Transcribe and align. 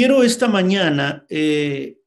Quiero 0.00 0.22
esta 0.22 0.48
mañana 0.48 1.26
eh, 1.28 1.98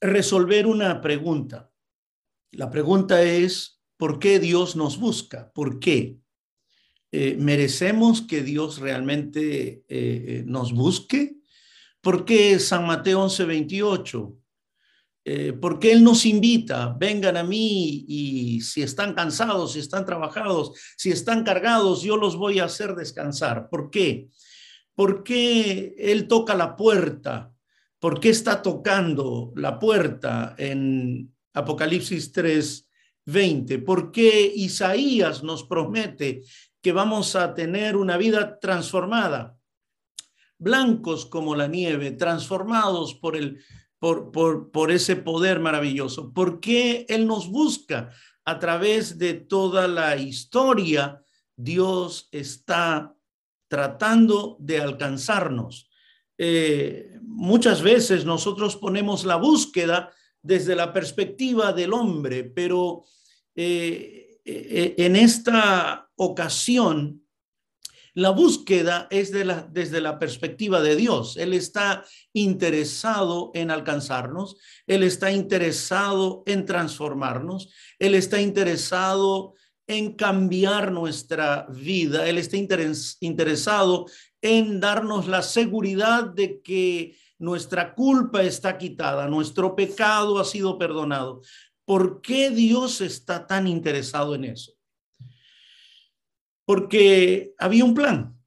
resolver 0.00 0.68
una 0.68 1.00
pregunta. 1.00 1.72
La 2.52 2.70
pregunta 2.70 3.20
es, 3.22 3.82
¿por 3.96 4.20
qué 4.20 4.38
Dios 4.38 4.76
nos 4.76 5.00
busca? 5.00 5.50
¿Por 5.52 5.80
qué? 5.80 6.18
Eh, 7.10 7.36
¿Merecemos 7.40 8.22
que 8.22 8.44
Dios 8.44 8.78
realmente 8.78 9.84
eh, 9.88 10.44
nos 10.46 10.72
busque? 10.72 11.38
¿Por 12.00 12.24
qué 12.24 12.60
San 12.60 12.86
Mateo 12.86 13.22
11, 13.22 13.44
28? 13.44 14.38
¿Por 15.60 15.80
qué 15.80 15.90
Él 15.90 16.04
nos 16.04 16.24
invita? 16.24 16.96
Vengan 17.00 17.36
a 17.36 17.42
mí 17.42 18.04
y 18.06 18.60
si 18.60 18.82
están 18.82 19.12
cansados, 19.12 19.72
si 19.72 19.80
están 19.80 20.06
trabajados, 20.06 20.70
si 20.96 21.10
están 21.10 21.42
cargados, 21.42 22.02
yo 22.02 22.16
los 22.16 22.36
voy 22.36 22.60
a 22.60 22.66
hacer 22.66 22.94
descansar. 22.94 23.68
¿Por 23.68 23.90
qué? 23.90 24.28
¿Por 24.94 25.22
qué 25.22 25.94
Él 25.98 26.28
toca 26.28 26.54
la 26.54 26.76
puerta? 26.76 27.52
¿Por 27.98 28.20
qué 28.20 28.30
está 28.30 28.60
tocando 28.62 29.52
la 29.56 29.78
puerta 29.78 30.54
en 30.58 31.32
Apocalipsis 31.54 32.32
3, 32.32 32.88
20? 33.26 33.78
¿Por 33.78 34.10
qué 34.10 34.52
Isaías 34.54 35.42
nos 35.42 35.64
promete 35.64 36.42
que 36.80 36.92
vamos 36.92 37.36
a 37.36 37.54
tener 37.54 37.96
una 37.96 38.16
vida 38.16 38.58
transformada? 38.58 39.56
Blancos 40.58 41.26
como 41.26 41.54
la 41.54 41.68
nieve, 41.68 42.10
transformados 42.10 43.14
por, 43.14 43.36
el, 43.36 43.62
por, 43.98 44.30
por, 44.30 44.70
por 44.70 44.90
ese 44.90 45.16
poder 45.16 45.60
maravilloso. 45.60 46.32
¿Por 46.32 46.60
qué 46.60 47.06
Él 47.08 47.26
nos 47.26 47.48
busca 47.48 48.10
a 48.44 48.58
través 48.58 49.16
de 49.16 49.34
toda 49.34 49.88
la 49.88 50.16
historia? 50.16 51.22
Dios 51.56 52.28
está 52.32 53.14
tratando 53.72 54.58
de 54.60 54.82
alcanzarnos. 54.82 55.88
Eh, 56.36 57.18
muchas 57.22 57.80
veces 57.80 58.26
nosotros 58.26 58.76
ponemos 58.76 59.24
la 59.24 59.36
búsqueda 59.36 60.12
desde 60.42 60.76
la 60.76 60.92
perspectiva 60.92 61.72
del 61.72 61.94
hombre, 61.94 62.44
pero 62.44 63.06
eh, 63.56 64.40
eh, 64.44 64.94
en 64.98 65.16
esta 65.16 66.10
ocasión 66.16 67.22
la 68.12 68.28
búsqueda 68.28 69.08
es 69.10 69.32
de 69.32 69.46
la, 69.46 69.66
desde 69.72 70.02
la 70.02 70.18
perspectiva 70.18 70.82
de 70.82 70.94
Dios. 70.94 71.38
Él 71.38 71.54
está 71.54 72.04
interesado 72.34 73.52
en 73.54 73.70
alcanzarnos, 73.70 74.58
Él 74.86 75.02
está 75.02 75.32
interesado 75.32 76.42
en 76.44 76.66
transformarnos, 76.66 77.72
Él 77.98 78.14
está 78.16 78.38
interesado 78.38 79.54
en 79.86 80.14
cambiar 80.14 80.92
nuestra 80.92 81.66
vida. 81.70 82.28
Él 82.28 82.38
está 82.38 82.56
interesado 82.56 84.06
en 84.40 84.80
darnos 84.80 85.28
la 85.28 85.42
seguridad 85.42 86.24
de 86.24 86.60
que 86.60 87.16
nuestra 87.38 87.94
culpa 87.94 88.42
está 88.42 88.78
quitada, 88.78 89.26
nuestro 89.28 89.74
pecado 89.74 90.38
ha 90.38 90.44
sido 90.44 90.78
perdonado. 90.78 91.42
¿Por 91.84 92.20
qué 92.20 92.50
Dios 92.50 93.00
está 93.00 93.46
tan 93.46 93.66
interesado 93.66 94.34
en 94.34 94.44
eso? 94.44 94.72
Porque 96.64 97.54
había 97.58 97.84
un 97.84 97.94
plan. 97.94 98.38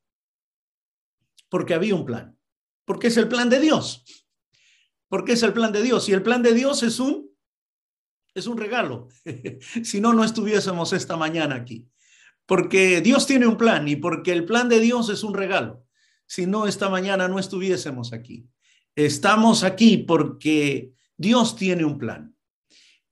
Porque 1.49 1.73
había 1.73 1.95
un 1.95 2.05
plan. 2.05 2.37
Porque 2.85 3.07
es 3.07 3.17
el 3.17 3.27
plan 3.27 3.49
de 3.49 3.59
Dios. 3.59 4.03
Porque 5.09 5.33
es 5.33 5.43
el 5.43 5.53
plan 5.53 5.73
de 5.73 5.83
Dios. 5.83 6.07
Y 6.07 6.13
el 6.13 6.23
plan 6.23 6.41
de 6.41 6.53
Dios 6.53 6.81
es 6.83 6.99
un 6.99 7.24
es 8.35 8.47
un 8.47 8.57
regalo. 8.57 9.07
si 9.83 9.99
no, 9.99 10.13
no 10.13 10.23
estuviésemos 10.23 10.93
esta 10.93 11.17
mañana 11.17 11.55
aquí. 11.55 11.87
Porque 12.45 13.01
Dios 13.01 13.25
tiene 13.25 13.47
un 13.47 13.57
plan 13.57 13.87
y 13.87 13.95
porque 13.95 14.31
el 14.31 14.45
plan 14.45 14.69
de 14.69 14.79
Dios 14.79 15.09
es 15.09 15.23
un 15.23 15.33
regalo. 15.33 15.83
Si 16.27 16.45
no, 16.45 16.67
esta 16.67 16.89
mañana 16.89 17.27
no 17.27 17.39
estuviésemos 17.39 18.13
aquí. 18.13 18.45
Estamos 18.95 19.63
aquí 19.63 19.97
porque 19.97 20.91
Dios 21.17 21.55
tiene 21.55 21.85
un 21.85 21.97
plan 21.97 22.35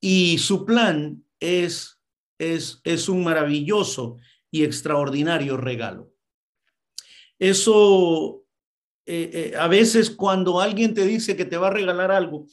y 0.00 0.38
su 0.38 0.64
plan 0.64 1.24
es, 1.40 2.00
es, 2.38 2.80
es 2.84 3.08
un 3.08 3.24
maravilloso 3.24 4.18
y 4.50 4.62
extraordinario 4.62 5.56
regalo. 5.56 6.12
Eso, 7.38 8.44
eh, 9.06 9.52
eh, 9.52 9.56
a 9.58 9.66
veces 9.68 10.10
cuando 10.10 10.60
alguien 10.60 10.94
te 10.94 11.04
dice 11.04 11.36
que 11.36 11.44
te 11.44 11.56
va 11.56 11.68
a 11.68 11.72
regalar 11.72 12.12
algo, 12.12 12.46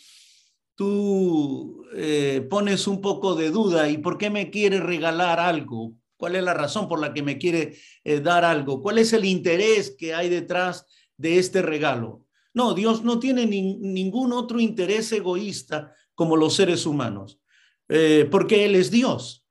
tú 0.76 1.86
eh, 1.94 2.46
pones 2.50 2.88
un 2.88 3.02
poco 3.02 3.36
de 3.36 3.52
duda 3.52 3.90
y 3.90 3.98
por 3.98 4.18
qué 4.18 4.30
me 4.30 4.50
quiere 4.50 4.80
regalar 4.80 5.40
algo, 5.40 5.94
cuál 6.18 6.36
es 6.36 6.44
la 6.44 6.54
razón 6.54 6.88
por 6.88 7.00
la 7.00 7.14
que 7.14 7.24
me 7.24 7.38
quiere 7.38 7.78
eh, 8.04 8.20
dar 8.20 8.46
algo, 8.46 8.82
cuál 8.82 8.98
es 8.98 9.14
el 9.14 9.26
interés 9.26 9.96
que 9.98 10.14
hay 10.14 10.30
detrás 10.30 10.86
de 11.18 11.38
este 11.38 11.62
regalo. 11.62 12.26
No, 12.54 12.74
Dios 12.74 13.04
no 13.04 13.20
tiene 13.20 13.46
ningún 13.46 14.34
otro 14.34 14.60
interés 14.60 15.12
egoísta 15.12 15.94
como 16.16 16.36
los 16.36 16.56
seres 16.56 16.86
humanos, 16.86 17.40
eh, 17.88 18.28
porque 18.30 18.66
Él 18.66 18.76
es 18.76 18.92
Dios 18.92 19.46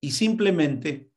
y 0.00 0.12
simplemente 0.12 1.10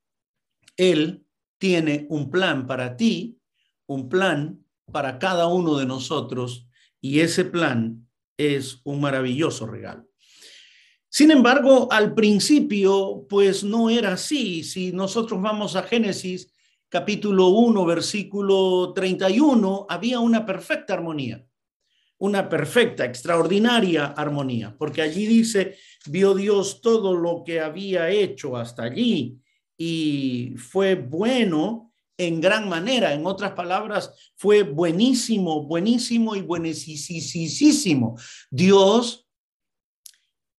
Él 0.78 1.26
tiene 1.58 2.06
un 2.10 2.30
plan 2.30 2.68
para 2.68 2.98
ti, 2.98 3.40
un 3.88 4.10
plan 4.10 4.64
para 4.92 5.18
cada 5.20 5.48
uno 5.48 5.78
de 5.78 5.86
nosotros 5.86 6.68
y 7.02 7.22
ese 7.22 7.46
plan 7.46 8.08
es 8.38 8.82
un 8.84 9.02
maravilloso 9.02 9.68
regalo. 9.68 10.08
Sin 11.10 11.30
embargo, 11.30 11.88
al 11.92 12.16
principio, 12.16 13.28
pues 13.30 13.64
no 13.64 13.90
era 13.90 14.14
así. 14.14 14.64
Si 14.64 14.92
nosotros 14.92 15.42
vamos 15.42 15.76
a 15.76 15.84
Génesis 15.84 16.52
capítulo 16.90 17.50
1, 17.50 17.86
versículo 17.86 18.94
31, 18.94 19.86
había 19.90 20.20
una 20.20 20.46
perfecta 20.46 20.94
armonía, 20.94 21.46
una 22.18 22.50
perfecta, 22.50 23.06
extraordinaria 23.06 24.06
armonía, 24.06 24.76
porque 24.78 25.02
allí 25.02 25.26
dice, 25.26 25.78
vio 26.08 26.34
Dios 26.34 26.82
todo 26.82 27.16
lo 27.16 27.44
que 27.46 27.62
había 27.62 28.10
hecho 28.10 28.58
hasta 28.58 28.84
allí 28.84 29.40
y 29.78 30.56
fue 30.58 30.96
bueno 30.96 31.93
en 32.28 32.42
gran 32.42 32.68
manera. 32.70 33.14
En 33.14 33.26
otras 33.26 33.52
palabras, 33.54 34.34
fue 34.36 34.64
buenísimo, 34.64 35.64
buenísimo 35.64 36.36
y 36.36 36.42
buenísimo. 36.42 38.18
Dios 38.50 39.28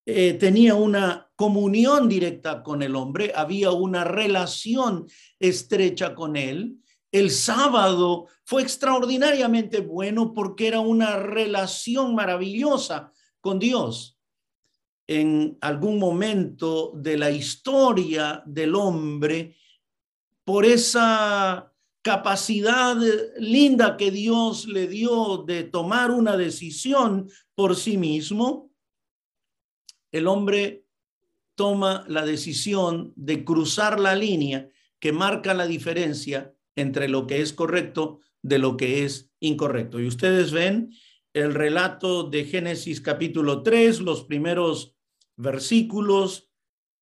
eh, 0.06 0.34
tenía 0.34 0.74
una 0.74 1.30
comunión 1.34 2.08
directa 2.08 2.62
con 2.62 2.82
el 2.82 2.94
hombre, 2.94 3.32
había 3.34 3.70
una 3.70 4.04
relación 4.04 5.06
estrecha 5.38 6.14
con 6.14 6.36
él. 6.36 6.76
El 7.10 7.30
sábado 7.30 8.26
fue 8.44 8.62
extraordinariamente 8.62 9.80
bueno 9.80 10.34
porque 10.34 10.66
era 10.66 10.80
una 10.80 11.16
relación 11.16 12.14
maravillosa 12.14 13.12
con 13.40 13.58
Dios. 13.58 14.18
En 15.06 15.56
algún 15.60 15.98
momento 15.98 16.92
de 16.94 17.16
la 17.16 17.30
historia 17.30 18.42
del 18.46 18.74
hombre, 18.74 19.56
por 20.44 20.64
esa 20.64 21.72
capacidad 22.02 22.96
linda 23.38 23.96
que 23.96 24.10
Dios 24.10 24.66
le 24.66 24.86
dio 24.86 25.38
de 25.38 25.64
tomar 25.64 26.10
una 26.10 26.36
decisión 26.36 27.30
por 27.54 27.76
sí 27.76 27.96
mismo, 27.96 28.70
el 30.12 30.26
hombre 30.26 30.86
toma 31.54 32.04
la 32.08 32.26
decisión 32.26 33.12
de 33.16 33.44
cruzar 33.44 33.98
la 33.98 34.14
línea 34.14 34.68
que 35.00 35.12
marca 35.12 35.54
la 35.54 35.66
diferencia 35.66 36.54
entre 36.76 37.08
lo 37.08 37.26
que 37.26 37.40
es 37.40 37.52
correcto 37.52 38.20
de 38.42 38.58
lo 38.58 38.76
que 38.76 39.04
es 39.04 39.30
incorrecto. 39.40 40.00
Y 40.00 40.06
ustedes 40.06 40.52
ven 40.52 40.92
el 41.32 41.54
relato 41.54 42.24
de 42.24 42.44
Génesis 42.44 43.00
capítulo 43.00 43.62
3, 43.62 44.00
los 44.00 44.24
primeros 44.24 44.94
versículos, 45.36 46.50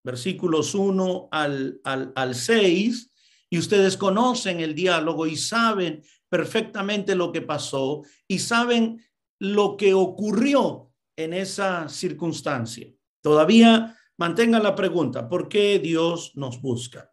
versículos 0.04 0.74
1 0.74 1.28
al, 1.30 1.80
al, 1.84 2.12
al 2.14 2.34
6, 2.34 3.11
y 3.52 3.58
ustedes 3.58 3.98
conocen 3.98 4.60
el 4.60 4.74
diálogo 4.74 5.26
y 5.26 5.36
saben 5.36 6.02
perfectamente 6.30 7.14
lo 7.14 7.30
que 7.30 7.42
pasó 7.42 8.02
y 8.26 8.38
saben 8.38 9.04
lo 9.38 9.76
que 9.76 9.92
ocurrió 9.92 10.90
en 11.14 11.34
esa 11.34 11.86
circunstancia. 11.90 12.90
Todavía 13.20 13.94
mantengan 14.16 14.62
la 14.62 14.74
pregunta, 14.74 15.28
¿por 15.28 15.50
qué 15.50 15.78
Dios 15.78 16.32
nos 16.34 16.62
busca? 16.62 17.12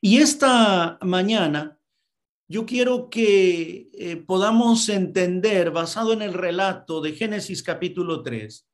Y 0.00 0.16
esta 0.16 0.96
mañana 1.02 1.78
yo 2.48 2.64
quiero 2.64 3.10
que 3.10 3.90
eh, 3.92 4.16
podamos 4.16 4.88
entender, 4.88 5.70
basado 5.70 6.14
en 6.14 6.22
el 6.22 6.32
relato 6.32 7.02
de 7.02 7.12
Génesis 7.12 7.62
capítulo 7.62 8.22
3, 8.22 8.66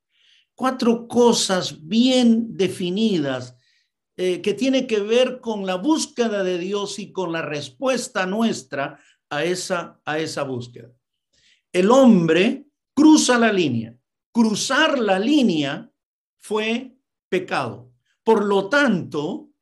cuatro 0.55 1.09
cosas 1.09 1.85
bien 1.89 2.57
definidas 2.57 3.57
eh, 4.23 4.43
que 4.43 4.53
tiene 4.53 4.87
que 4.87 5.01
ver 5.01 5.41
con 5.41 5.65
la 5.65 5.77
búsqueda 5.77 6.45
de 6.45 6.59
Dios 6.59 6.99
y 6.99 7.11
con 7.11 7.33
la 7.33 7.41
respuesta 7.41 8.27
nuestra 8.27 9.01
a 9.31 9.45
esa, 9.45 9.99
a 10.05 10.19
esa 10.19 10.43
búsqueda. 10.43 10.93
El 11.73 11.91
hombre 11.91 12.67
cruza 12.93 13.39
la 13.39 13.51
línea. 13.51 13.97
Cruzar 14.31 14.99
la 14.99 15.19
línea 15.19 15.91
fue 16.37 16.99
pecado. 17.31 17.95
Por 18.23 18.45
lo 18.45 18.69
tanto, 18.69 19.53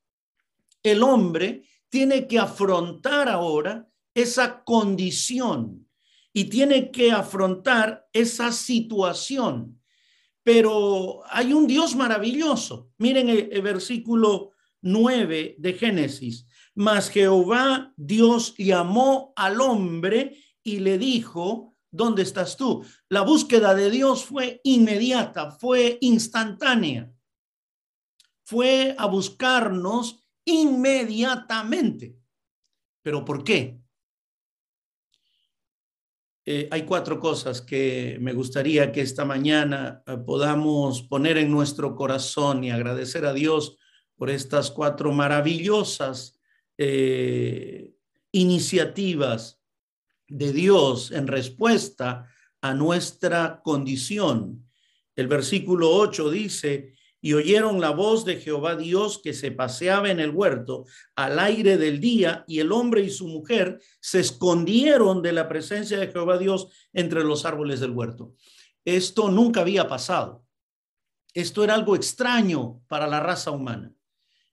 el 0.83 1.05
hombre 1.05 1.63
tiene 1.89 2.27
que 2.27 2.41
afrontar 2.41 3.29
ahora 3.29 3.89
esa 4.13 4.65
condición 4.65 5.89
y 6.33 6.47
tiene 6.47 6.91
que 6.91 7.13
afrontar 7.13 8.09
esa 8.13 8.51
situación. 8.51 9.78
Pero 10.49 11.21
hay 11.29 11.53
un 11.53 11.67
Dios 11.67 11.95
maravilloso. 11.95 12.91
Miren 12.97 13.29
el, 13.29 13.61
versículo 13.61 14.53
9 14.81 15.57
de 15.59 15.75
Génesis. 15.75 16.47
Mas 16.75 17.11
Jehová 17.11 17.93
Dios 17.99 18.55
llamó 18.57 19.35
al 19.37 19.61
hombre 19.61 20.43
y 20.63 20.79
le 20.79 20.97
dijo, 20.97 21.77
¿dónde 21.91 22.23
estás 22.23 22.57
tú? 22.57 22.83
La 23.11 23.21
búsqueda 23.21 23.75
de 23.75 23.91
Dios 23.91 24.25
fue 24.25 24.63
inmediata, 24.65 25.51
fue 25.51 25.99
instantánea. 26.01 27.13
Fue 28.43 28.95
a 28.97 29.05
buscarnos 29.05 30.25
inmediatamente. 30.47 32.17
¿Pero 33.03 33.23
por 33.23 33.45
qué? 33.45 33.83
Eh, 36.51 36.67
hay 36.71 36.85
cuatro 36.85 37.21
cosas 37.21 37.61
que 37.61 38.17
me 38.23 38.33
gustaría 38.33 38.91
que 38.91 39.03
esta 39.03 39.27
mañana 39.27 40.03
eh, 40.07 40.17
podamos 40.17 41.03
poner 41.03 41.37
en 41.37 41.51
nuestro 41.51 41.95
corazón 41.95 42.65
y 42.65 42.71
agradecer 42.71 43.27
a 43.27 43.35
Dios 43.35 43.77
por 44.17 44.31
estas 44.31 44.71
cuatro 44.71 45.13
maravillosas 45.13 46.41
eh, 46.79 47.93
iniciativas 48.33 49.61
de 50.27 50.55
Dios 50.55 51.11
en 51.11 51.27
respuesta 51.27 52.27
a 52.63 52.73
nuestra 52.73 53.61
condición. 53.63 54.71
El 55.17 55.29
versículo 55.29 55.91
8 55.91 56.31
dice, 56.31 56.95
y 57.21 57.35
oyeron 57.35 57.81
la 57.81 57.91
voz 57.91 58.25
de 58.25 58.37
Jehová 58.37 58.77
Dios 58.77 59.21
que 59.23 59.35
se 59.35 59.51
paseaba 59.51 60.11
en 60.11 60.21
el 60.21 60.31
huerto 60.31 60.85
al 61.17 61.39
aire 61.39 61.77
del 61.77 62.01
día, 62.01 62.45
y 62.47 62.61
el 62.61 62.73
hombre 62.73 63.03
y 63.03 63.11
su 63.11 63.27
mujer 63.27 63.81
se 64.01 64.21
escondieron 64.21 65.23
de 65.23 65.33
la 65.33 65.49
presencia 65.49 65.99
de 65.99 66.09
Jehová 66.09 66.39
Dios 66.39 66.69
entre 66.93 67.25
los 67.25 67.45
árboles 67.45 67.81
del 67.81 67.91
huerto. 67.91 68.35
Esto 68.85 69.31
nunca 69.31 69.63
había 69.63 69.89
pasado. 69.89 70.45
Esto 71.35 71.65
era 71.65 71.75
algo 71.75 71.95
extraño 71.95 72.81
para 72.89 73.07
la 73.07 73.21
raza 73.21 73.51
humana. 73.51 73.93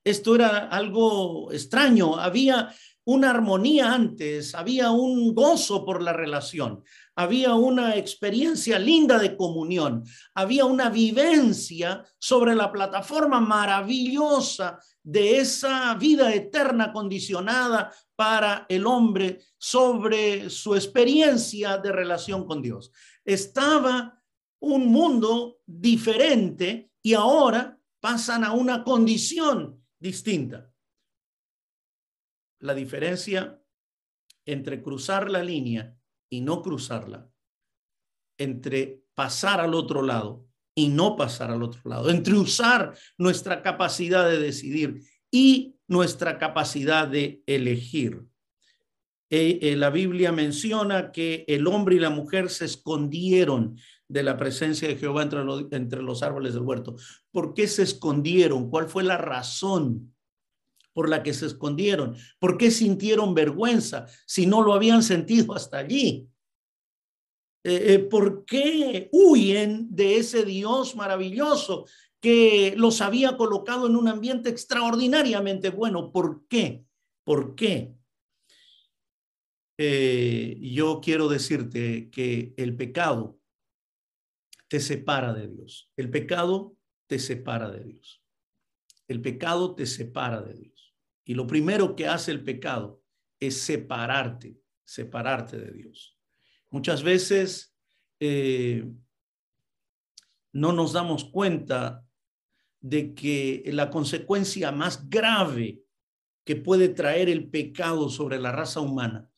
Esto 0.04 0.34
era 0.34 0.68
algo 0.68 1.50
extraño. 1.52 2.16
Había 2.16 2.72
una 3.04 3.30
armonía 3.30 3.92
antes, 3.92 4.54
había 4.54 4.90
un 4.90 5.34
gozo 5.34 5.84
por 5.84 6.02
la 6.02 6.12
relación, 6.12 6.82
había 7.16 7.54
una 7.54 7.96
experiencia 7.96 8.78
linda 8.78 9.18
de 9.18 9.36
comunión, 9.36 10.04
había 10.34 10.66
una 10.66 10.90
vivencia 10.90 12.04
sobre 12.18 12.54
la 12.54 12.70
plataforma 12.70 13.40
maravillosa 13.40 14.78
de 15.02 15.38
esa 15.38 15.94
vida 15.94 16.34
eterna 16.34 16.92
condicionada 16.92 17.90
para 18.14 18.66
el 18.68 18.86
hombre 18.86 19.40
sobre 19.56 20.50
su 20.50 20.74
experiencia 20.74 21.78
de 21.78 21.90
relación 21.90 22.46
con 22.46 22.60
Dios. 22.60 22.92
Estaba 23.24 24.22
un 24.60 24.86
mundo 24.86 25.60
diferente 25.64 26.90
y 27.02 27.14
ahora 27.14 27.78
pasan 27.98 28.44
a 28.44 28.52
una 28.52 28.84
condición 28.84 29.82
distinta. 29.98 30.70
La 32.60 32.74
diferencia 32.74 33.58
entre 34.44 34.82
cruzar 34.82 35.30
la 35.30 35.42
línea 35.42 35.96
y 36.30 36.40
no 36.40 36.62
cruzarla, 36.62 37.30
entre 38.38 39.04
pasar 39.14 39.60
al 39.60 39.74
otro 39.74 40.02
lado 40.02 40.46
y 40.74 40.88
no 40.88 41.16
pasar 41.16 41.50
al 41.50 41.62
otro 41.62 41.80
lado, 41.84 42.10
entre 42.10 42.34
usar 42.34 42.94
nuestra 43.16 43.62
capacidad 43.62 44.28
de 44.28 44.38
decidir 44.38 45.02
y 45.30 45.76
nuestra 45.88 46.38
capacidad 46.38 47.08
de 47.08 47.42
elegir. 47.46 48.24
Eh, 49.28 49.58
eh, 49.62 49.76
la 49.76 49.90
Biblia 49.90 50.30
menciona 50.30 51.10
que 51.10 51.44
el 51.48 51.66
hombre 51.66 51.96
y 51.96 51.98
la 51.98 52.10
mujer 52.10 52.48
se 52.48 52.64
escondieron 52.64 53.76
de 54.08 54.22
la 54.22 54.36
presencia 54.36 54.86
de 54.86 54.96
Jehová 54.96 55.22
entre, 55.22 55.40
entre 55.72 56.02
los 56.02 56.22
árboles 56.22 56.54
del 56.54 56.62
huerto. 56.62 56.94
¿Por 57.32 57.54
qué 57.54 57.66
se 57.66 57.82
escondieron? 57.82 58.70
¿Cuál 58.70 58.88
fue 58.88 59.02
la 59.02 59.18
razón? 59.18 60.14
Por 60.96 61.10
la 61.10 61.22
que 61.22 61.34
se 61.34 61.44
escondieron? 61.44 62.16
¿Por 62.38 62.56
qué 62.56 62.70
sintieron 62.70 63.34
vergüenza 63.34 64.06
si 64.24 64.46
no 64.46 64.62
lo 64.62 64.72
habían 64.72 65.02
sentido 65.02 65.52
hasta 65.52 65.76
allí? 65.76 66.26
Eh, 67.62 67.92
eh, 67.92 67.98
¿Por 67.98 68.46
qué 68.46 69.10
huyen 69.12 69.94
de 69.94 70.16
ese 70.16 70.46
Dios 70.46 70.96
maravilloso 70.96 71.84
que 72.18 72.72
los 72.78 73.02
había 73.02 73.36
colocado 73.36 73.88
en 73.88 73.96
un 73.96 74.08
ambiente 74.08 74.48
extraordinariamente 74.48 75.68
bueno? 75.68 76.10
¿Por 76.10 76.46
qué? 76.48 76.82
¿Por 77.24 77.54
qué? 77.54 77.94
Eh, 79.76 80.56
yo 80.62 81.02
quiero 81.02 81.28
decirte 81.28 82.08
que 82.08 82.54
el 82.56 82.74
pecado 82.74 83.38
te 84.66 84.80
separa 84.80 85.34
de 85.34 85.48
Dios. 85.48 85.92
El 85.94 86.08
pecado 86.08 86.74
te 87.06 87.18
separa 87.18 87.70
de 87.70 87.84
Dios. 87.84 88.22
El 89.08 89.20
pecado 89.20 89.74
te 89.74 89.84
separa 89.84 90.40
de 90.40 90.54
Dios. 90.54 90.75
Y 91.26 91.34
lo 91.34 91.46
primero 91.46 91.96
que 91.96 92.06
hace 92.06 92.30
el 92.30 92.44
pecado 92.44 93.02
es 93.40 93.60
separarte, 93.60 94.56
separarte 94.84 95.58
de 95.58 95.72
Dios. 95.72 96.16
Muchas 96.70 97.02
veces 97.02 97.76
eh, 98.20 98.88
no 100.52 100.72
nos 100.72 100.92
damos 100.92 101.24
cuenta 101.24 102.06
de 102.80 103.12
que 103.12 103.64
la 103.72 103.90
consecuencia 103.90 104.70
más 104.70 105.10
grave 105.10 105.82
que 106.44 106.54
puede 106.54 106.88
traer 106.90 107.28
el 107.28 107.50
pecado 107.50 108.08
sobre 108.08 108.38
la 108.38 108.52
raza 108.52 108.80
humana, 108.80 109.28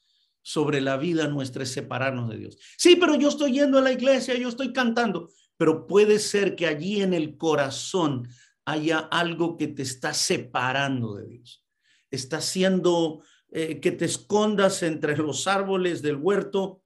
sobre 0.42 0.82
la 0.82 0.98
vida 0.98 1.26
nuestra, 1.26 1.62
es 1.62 1.72
separarnos 1.72 2.28
de 2.28 2.36
Dios. 2.36 2.58
Sí, 2.76 2.96
pero 2.96 3.14
yo 3.14 3.30
estoy 3.30 3.52
yendo 3.52 3.78
a 3.78 3.82
la 3.82 3.92
iglesia, 3.92 4.36
yo 4.36 4.50
estoy 4.50 4.74
cantando, 4.74 5.30
pero 5.56 5.86
puede 5.86 6.18
ser 6.18 6.54
que 6.54 6.66
allí 6.66 7.00
en 7.00 7.14
el 7.14 7.38
corazón 7.38 8.28
haya 8.66 8.98
algo 8.98 9.56
que 9.56 9.68
te 9.68 9.80
está 9.80 10.12
separando 10.12 11.14
de 11.14 11.28
Dios 11.28 11.64
está 12.10 12.38
haciendo 12.38 13.22
eh, 13.50 13.80
que 13.80 13.92
te 13.92 14.04
escondas 14.04 14.82
entre 14.82 15.16
los 15.16 15.46
árboles 15.46 16.02
del 16.02 16.16
huerto 16.16 16.82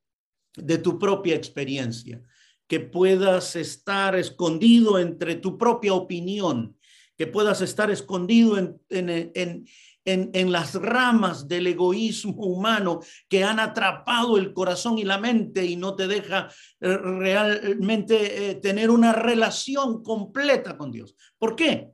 de 0.57 0.79
tu 0.79 0.99
propia 0.99 1.35
experiencia, 1.35 2.23
que 2.67 2.81
puedas 2.81 3.57
estar 3.57 4.15
escondido 4.17 4.99
entre 4.99 5.37
tu 5.37 5.59
propia 5.59 5.95
opinión, 5.95 6.77
que 7.17 7.27
puedas 7.27 7.61
estar 7.63 7.91
escondido 7.91 8.59
en, 8.59 8.81
en, 8.91 9.65
en, 10.05 10.53
las 10.53 10.75
ramas 10.75 11.47
del 11.47 11.67
egoísmo 11.67 12.47
humano 12.47 13.01
que 13.29 13.45
han 13.45 13.61
atrapado 13.61 14.37
el 14.37 14.53
corazón 14.53 14.99
y 14.99 15.05
la 15.05 15.19
mente 15.19 15.65
y 15.65 15.77
no 15.77 15.95
te 15.95 16.09
deja 16.09 16.49
eh, 16.81 16.97
realmente 16.97 18.51
eh, 18.51 18.55
tener 18.56 18.91
una 18.91 19.13
relación 19.13 20.03
completa 20.03 20.77
con 20.77 20.91
Dios. 20.91 21.15
¿Por 21.39 21.55
qué? 21.55 21.91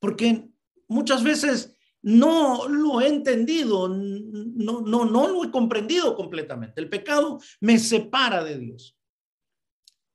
Porque 0.00 0.48
muchas 0.88 1.22
veces 1.22 1.73
no 2.04 2.68
lo 2.68 3.00
he 3.00 3.08
entendido, 3.08 3.88
no, 3.88 4.82
no, 4.82 5.06
no 5.06 5.28
lo 5.28 5.42
he 5.42 5.50
comprendido 5.50 6.14
completamente. 6.14 6.78
El 6.78 6.90
pecado 6.90 7.40
me 7.60 7.78
separa 7.78 8.44
de 8.44 8.58
Dios. 8.58 8.98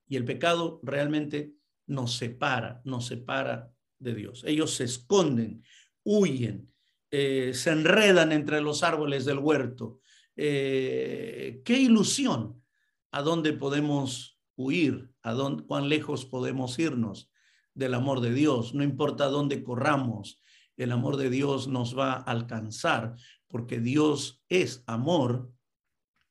Y 0.07 0.15
el 0.15 0.23
pecado 0.23 0.79
realmente 0.83 1.51
nos 1.87 2.15
separa, 2.15 2.81
nos 2.85 3.07
separa 3.07 3.71
de 3.97 4.13
Dios. 4.13 4.43
Ellos 4.45 4.75
se 4.75 4.83
esconden, 4.83 5.63
huyen, 6.03 6.71
eh, 7.09 7.53
se 7.55 7.71
enredan 7.71 8.33
entre 8.33 8.61
los 8.61 8.83
árboles 8.83 9.25
del 9.25 9.39
huerto. 9.39 9.99
Eh, 10.35 11.63
qué 11.65 11.79
ilusión. 11.79 12.63
¿A 13.11 13.23
dónde 13.23 13.51
podemos 13.53 14.39
huir? 14.55 15.09
¿A 15.23 15.33
dónde, 15.33 15.63
cuán 15.63 15.89
lejos 15.89 16.25
podemos 16.25 16.77
irnos 16.77 17.31
del 17.73 17.95
amor 17.95 18.21
de 18.21 18.31
Dios? 18.31 18.75
No 18.75 18.83
importa 18.83 19.25
dónde 19.25 19.63
corramos, 19.63 20.39
el 20.83 20.91
amor 20.91 21.17
de 21.17 21.29
Dios 21.29 21.67
nos 21.67 21.97
va 21.97 22.13
a 22.13 22.21
alcanzar, 22.21 23.15
porque 23.47 23.79
Dios 23.79 24.41
es 24.49 24.83
amor 24.87 25.51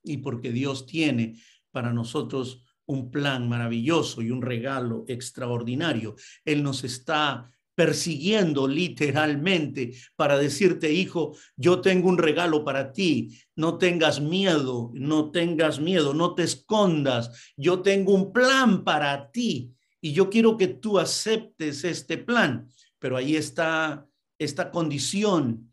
y 0.02 0.19
porque 0.19 0.52
Dios 0.52 0.87
tiene 0.87 1.37
para 1.71 1.93
nosotros 1.93 2.64
un 2.87 3.11
plan 3.11 3.49
maravilloso 3.49 4.23
y 4.23 4.31
un 4.31 4.40
regalo 4.40 5.05
extraordinario. 5.07 6.17
Él 6.45 6.62
nos 6.62 6.85
está 6.85 7.50
persiguiendo 7.75 8.67
literalmente 8.67 9.93
para 10.17 10.37
decirte, 10.37 10.93
hijo, 10.93 11.37
yo 11.55 11.81
tengo 11.81 12.09
un 12.09 12.19
regalo 12.19 12.64
para 12.64 12.93
ti, 12.93 13.38
no 13.55 13.78
tengas 13.78 14.21
miedo, 14.21 14.90
no 14.95 15.31
tengas 15.31 15.78
miedo, 15.78 16.12
no 16.12 16.35
te 16.35 16.43
escondas, 16.43 17.52
yo 17.57 17.81
tengo 17.81 18.14
un 18.14 18.33
plan 18.33 18.83
para 18.83 19.31
ti 19.31 19.71
y 20.00 20.12
yo 20.12 20.28
quiero 20.28 20.57
que 20.57 20.67
tú 20.67 20.99
aceptes 20.99 21.85
este 21.85 22.19
plan, 22.19 22.67
pero 22.99 23.17
ahí 23.17 23.37
está 23.37 24.09
esta 24.38 24.71
condición 24.71 25.73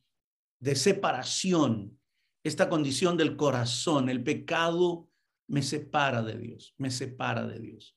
de 0.60 0.76
separación, 0.76 2.00
esta 2.44 2.70
condición 2.70 3.18
del 3.18 3.36
corazón, 3.36 4.10
el 4.10 4.24
pecado 4.24 5.10
me 5.48 5.62
separa 5.62 6.22
de 6.24 6.38
Dios, 6.38 6.74
me 6.78 6.90
separa 6.90 7.46
de 7.46 7.60
Dios, 7.60 7.96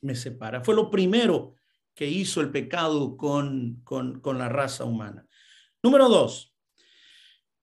me 0.00 0.14
separa. 0.14 0.62
Fue 0.62 0.74
lo 0.74 0.90
primero 0.90 1.54
que 1.94 2.08
hizo 2.08 2.40
el 2.40 2.50
pecado 2.50 3.16
con, 3.16 3.80
con, 3.84 4.20
con 4.20 4.38
la 4.38 4.48
raza 4.48 4.84
humana. 4.84 5.26
Número 5.82 6.08
dos, 6.08 6.54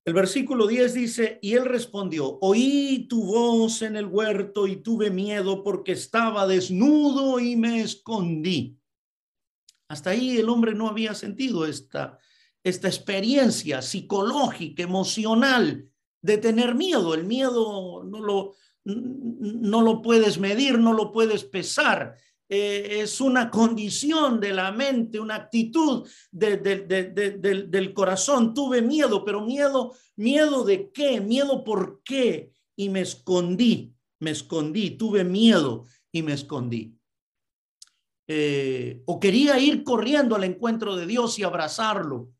El 0.04 0.14
versículo 0.14 0.66
10 0.66 0.94
dice, 0.94 1.38
y 1.42 1.54
él 1.54 1.64
respondió, 1.64 2.38
oí 2.40 3.06
tu 3.08 3.24
voz 3.24 3.82
en 3.82 3.94
el 3.94 4.06
huerto 4.06 4.66
y 4.66 4.76
tuve 4.76 5.10
miedo 5.10 5.62
porque 5.62 5.92
estaba 5.92 6.46
desnudo 6.46 7.38
y 7.38 7.54
me 7.54 7.82
escondí. 7.82 8.81
Hasta 9.92 10.08
ahí 10.08 10.38
el 10.38 10.48
hombre 10.48 10.74
no 10.74 10.88
había 10.88 11.14
sentido 11.14 11.66
esta, 11.66 12.18
esta 12.64 12.88
experiencia 12.88 13.82
psicológica, 13.82 14.82
emocional 14.82 15.86
de 16.22 16.38
tener 16.38 16.74
miedo. 16.74 17.12
El 17.12 17.24
miedo 17.24 18.02
no 18.02 18.20
lo, 18.20 18.54
no 18.84 19.82
lo 19.82 20.00
puedes 20.00 20.38
medir, 20.38 20.78
no 20.78 20.94
lo 20.94 21.12
puedes 21.12 21.44
pesar. 21.44 22.16
Eh, 22.48 23.00
es 23.02 23.20
una 23.20 23.50
condición 23.50 24.40
de 24.40 24.54
la 24.54 24.72
mente, 24.72 25.20
una 25.20 25.34
actitud 25.34 26.08
del 26.30 27.92
corazón. 27.92 28.54
Tuve 28.54 28.80
miedo, 28.80 29.26
pero 29.26 29.44
miedo, 29.44 29.92
miedo 30.16 30.64
de 30.64 30.90
qué, 30.90 31.20
miedo 31.20 31.62
por 31.62 32.00
qué. 32.02 32.50
Y 32.76 32.88
me 32.88 33.02
escondí, 33.02 33.94
me 34.20 34.30
escondí, 34.30 34.92
tuve 34.92 35.22
miedo 35.22 35.84
y 36.10 36.22
me 36.22 36.32
escondí. 36.32 36.96
Eh, 38.28 39.02
o 39.06 39.18
quería 39.18 39.58
ir 39.58 39.82
corriendo 39.82 40.36
al 40.36 40.44
encuentro 40.44 40.96
de 40.96 41.06
Dios 41.06 41.38
y 41.38 41.42
abrazarlo, 41.42 42.32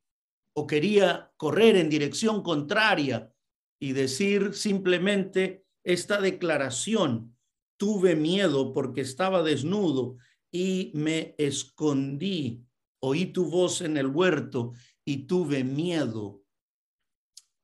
o 0.55 0.67
quería 0.67 1.33
correr 1.37 1.77
en 1.77 1.89
dirección 1.89 2.43
contraria 2.43 3.33
y 3.81 3.93
decir 3.93 4.55
simplemente 4.55 5.67
esta 5.85 6.21
declaración 6.21 7.37
tuve 7.77 8.15
miedo 8.15 8.73
porque 8.73 9.01
estaba 9.01 9.43
desnudo 9.43 10.19
y 10.53 10.93
me 10.95 11.35
escondí. 11.39 12.65
Oí 13.01 13.27
tu 13.27 13.51
voz 13.51 13.81
en 13.81 13.97
el 13.97 14.07
huerto 14.07 14.73
y 15.05 15.27
tuve 15.27 15.65
miedo. 15.65 16.45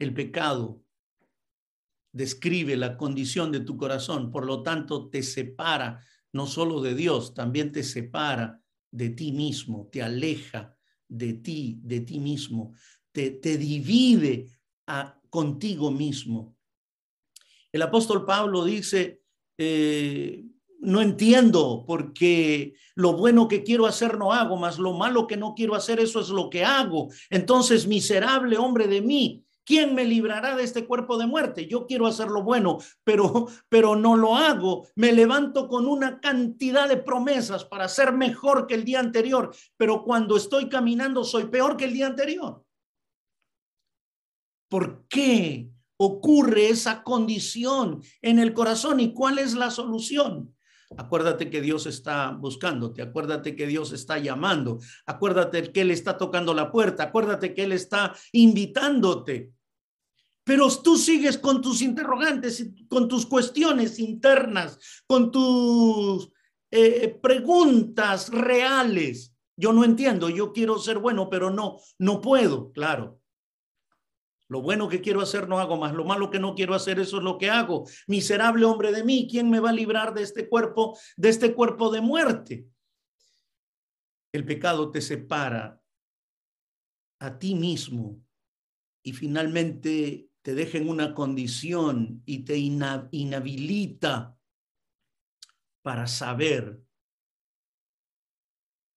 El 0.01 0.13
pecado 0.15 0.83
describe 2.13 2.77
la 2.77 2.97
condición 2.97 3.53
de 3.53 3.61
tu 3.61 3.77
corazón, 3.77 4.33
por 4.33 4.45
lo 4.45 4.63
tanto 4.63 5.09
te 5.09 5.23
separa 5.23 6.05
no 6.33 6.47
solo 6.47 6.81
de 6.81 6.95
Dios, 6.95 7.35
también 7.35 7.73
te 7.73 7.83
separa 7.83 8.63
de 8.91 9.11
ti 9.11 9.33
mismo, 9.33 9.89
te 9.91 10.03
aleja 10.03 10.77
de 11.09 11.35
ti, 11.35 11.81
de 11.83 12.01
ti 12.01 12.21
mismo, 12.21 12.75
te, 13.13 13.31
te 13.31 13.57
divide 13.57 14.49
a, 14.87 15.19
contigo 15.31 15.91
mismo. 15.91 16.57
El 17.73 17.83
apóstol 17.83 18.25
Pablo 18.25 18.65
dice, 18.65 19.23
eh, 19.57 20.45
no 20.81 21.01
entiendo 21.03 21.85
porque 21.87 22.75
lo 22.95 23.15
bueno 23.15 23.49
que 23.49 23.63
quiero 23.63 23.87
hacer 23.87 24.17
no 24.17 24.33
hago, 24.33 24.57
más 24.57 24.79
lo 24.79 24.93
malo 24.93 25.27
que 25.27 25.37
no 25.37 25.55
quiero 25.55 25.75
hacer, 25.75 26.01
eso 26.01 26.21
es 26.21 26.29
lo 26.29 26.49
que 26.51 26.65
hago. 26.65 27.09
Entonces, 27.31 27.87
miserable 27.87 28.57
hombre 28.57 28.87
de 28.87 29.03
mí, 29.03 29.45
¿quién 29.69 29.95
me 29.95 30.07
librará 30.07 30.57
de 30.57 30.65
este 30.65 30.87
cuerpo 30.87 31.19
de 31.19 31.27
muerte? 31.27 31.67
Yo 31.67 31.87
quiero 31.87 32.07
hacer 32.07 32.29
lo 32.29 32.43
bueno, 32.43 32.79
pero, 33.05 33.49
pero 33.69 33.95
no 33.97 34.17
lo 34.17 34.35
hago. 34.35 34.89
Me 34.97 35.13
levanto 35.13 35.69
con 35.69 35.87
una 35.87 36.21
cantidad 36.21 36.89
de 36.89 36.97
promesas 36.97 37.67
para 37.67 37.87
ser 37.87 38.15
mejor 38.15 38.67
que 38.67 38.75
el 38.75 38.85
día 38.87 38.99
anterior, 38.99 39.55
pero 39.77 40.03
cuando 40.03 40.39
estoy 40.39 40.71
caminando 40.71 41.23
soy 41.23 41.49
peor 41.49 41.77
que 41.77 41.85
el 41.85 41.93
día 41.93 42.07
anterior. 42.07 42.65
¿Por 44.71 45.07
qué? 45.07 45.71
ocurre 46.01 46.69
esa 46.69 47.03
condición 47.03 48.01
en 48.23 48.39
el 48.39 48.53
corazón 48.55 49.01
y 49.01 49.13
cuál 49.13 49.41
es 49.41 49.55
la 49.55 49.69
solución. 49.69 50.55
Acuérdate 50.97 51.51
que 51.51 51.61
Dios 51.61 51.87
está 51.87 52.31
buscándote, 52.31 53.03
acuérdate 53.03 53.57
que 53.57 53.67
Dios 53.67 53.93
está 53.93 54.19
llamando, 54.19 54.79
acuérdate 55.07 55.73
que 55.73 55.81
Él 55.81 55.91
está 55.91 56.17
tocando 56.17 56.55
la 56.55 56.71
puerta, 56.71 57.03
acuérdate 57.03 57.53
que 57.53 57.65
Él 57.65 57.73
está 57.73 58.15
invitándote. 58.31 59.51
Pero 60.49 60.67
tú 60.83 60.97
sigues 60.97 61.37
con 61.37 61.61
tus 61.61 61.83
interrogantes, 61.83 62.67
con 62.89 63.07
tus 63.07 63.27
cuestiones 63.27 63.99
internas, 63.99 65.05
con 65.07 65.31
tus 65.31 66.33
eh, 66.71 67.19
preguntas 67.21 68.31
reales. 68.31 69.37
Yo 69.59 69.75
no 69.75 69.85
entiendo, 69.85 70.31
yo 70.31 70.55
quiero 70.55 70.79
ser 70.79 71.01
bueno, 71.01 71.29
pero 71.29 71.51
no, 71.51 71.77
no 71.99 72.23
puedo, 72.23 72.73
claro. 72.73 73.21
Lo 74.49 74.63
bueno 74.63 74.89
que 74.89 75.03
quiero 75.03 75.21
hacer 75.21 75.51
no 75.51 75.59
hago 75.59 75.77
más, 75.77 75.93
lo 75.93 76.07
malo 76.07 76.31
que 76.31 76.39
no 76.39 76.55
quiero 76.55 76.75
hacer 76.75 76.99
eso 76.99 77.19
es 77.19 77.23
lo 77.23 77.37
que 77.37 77.51
hago. 77.51 77.87
Miserable 78.07 78.65
hombre 78.65 78.91
de 78.91 79.05
mí, 79.05 79.29
¿quién 79.31 79.51
me 79.51 79.61
va 79.61 79.69
a 79.69 79.75
librar 79.75 80.15
de 80.15 80.23
este 80.23 80.49
cuerpo, 80.49 80.99
de 81.19 81.29
este 81.29 81.53
cuerpo 81.53 81.91
de 81.91 82.01
muerte? 82.01 82.67
El 84.33 84.47
pecado 84.47 84.91
te 84.91 85.03
separa 85.03 85.79
a 87.19 87.39
ti 87.39 87.55
mismo 87.55 88.19
y 89.03 89.13
finalmente 89.13 90.28
te 90.43 90.55
deja 90.55 90.79
en 90.79 90.89
una 90.89 91.15
condición 91.15 92.23
y 92.25 92.41
te 92.41 92.57
inhabilita 92.59 94.37
para 95.83 96.07
saber 96.07 96.83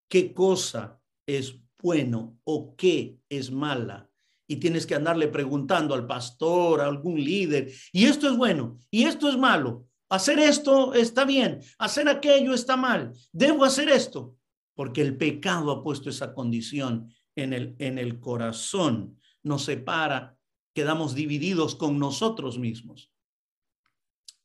qué 0.10 0.34
cosa 0.34 1.02
es 1.26 1.56
bueno 1.82 2.40
o 2.44 2.76
qué 2.76 3.20
es 3.30 3.52
mala. 3.52 4.10
Y 4.48 4.58
tienes 4.58 4.86
que 4.86 4.96
andarle 4.96 5.30
preguntando 5.30 5.96
al 5.96 6.06
pastor, 6.06 6.82
a 6.82 6.88
algún 6.88 7.24
líder, 7.24 7.72
y 7.94 8.06
esto 8.06 8.30
es 8.30 8.36
bueno, 8.36 8.78
y 8.90 9.06
esto 9.06 9.30
es 9.30 9.38
malo, 9.38 9.88
hacer 10.10 10.40
esto 10.40 10.94
está 10.94 11.24
bien, 11.24 11.62
hacer 11.80 12.10
aquello 12.10 12.54
está 12.54 12.76
mal, 12.76 13.14
debo 13.32 13.64
hacer 13.64 13.88
esto, 13.88 14.36
porque 14.76 15.02
el 15.02 15.16
pecado 15.16 15.72
ha 15.72 15.82
puesto 15.82 16.10
esa 16.10 16.34
condición 16.34 17.14
en 17.36 17.54
el, 17.54 17.76
en 17.80 17.98
el 17.98 18.20
corazón, 18.20 19.18
nos 19.44 19.64
separa, 19.64 20.38
quedamos 20.74 21.16
divididos 21.16 21.76
con 21.76 22.00
nosotros 22.00 22.58
mismos. 22.58 23.12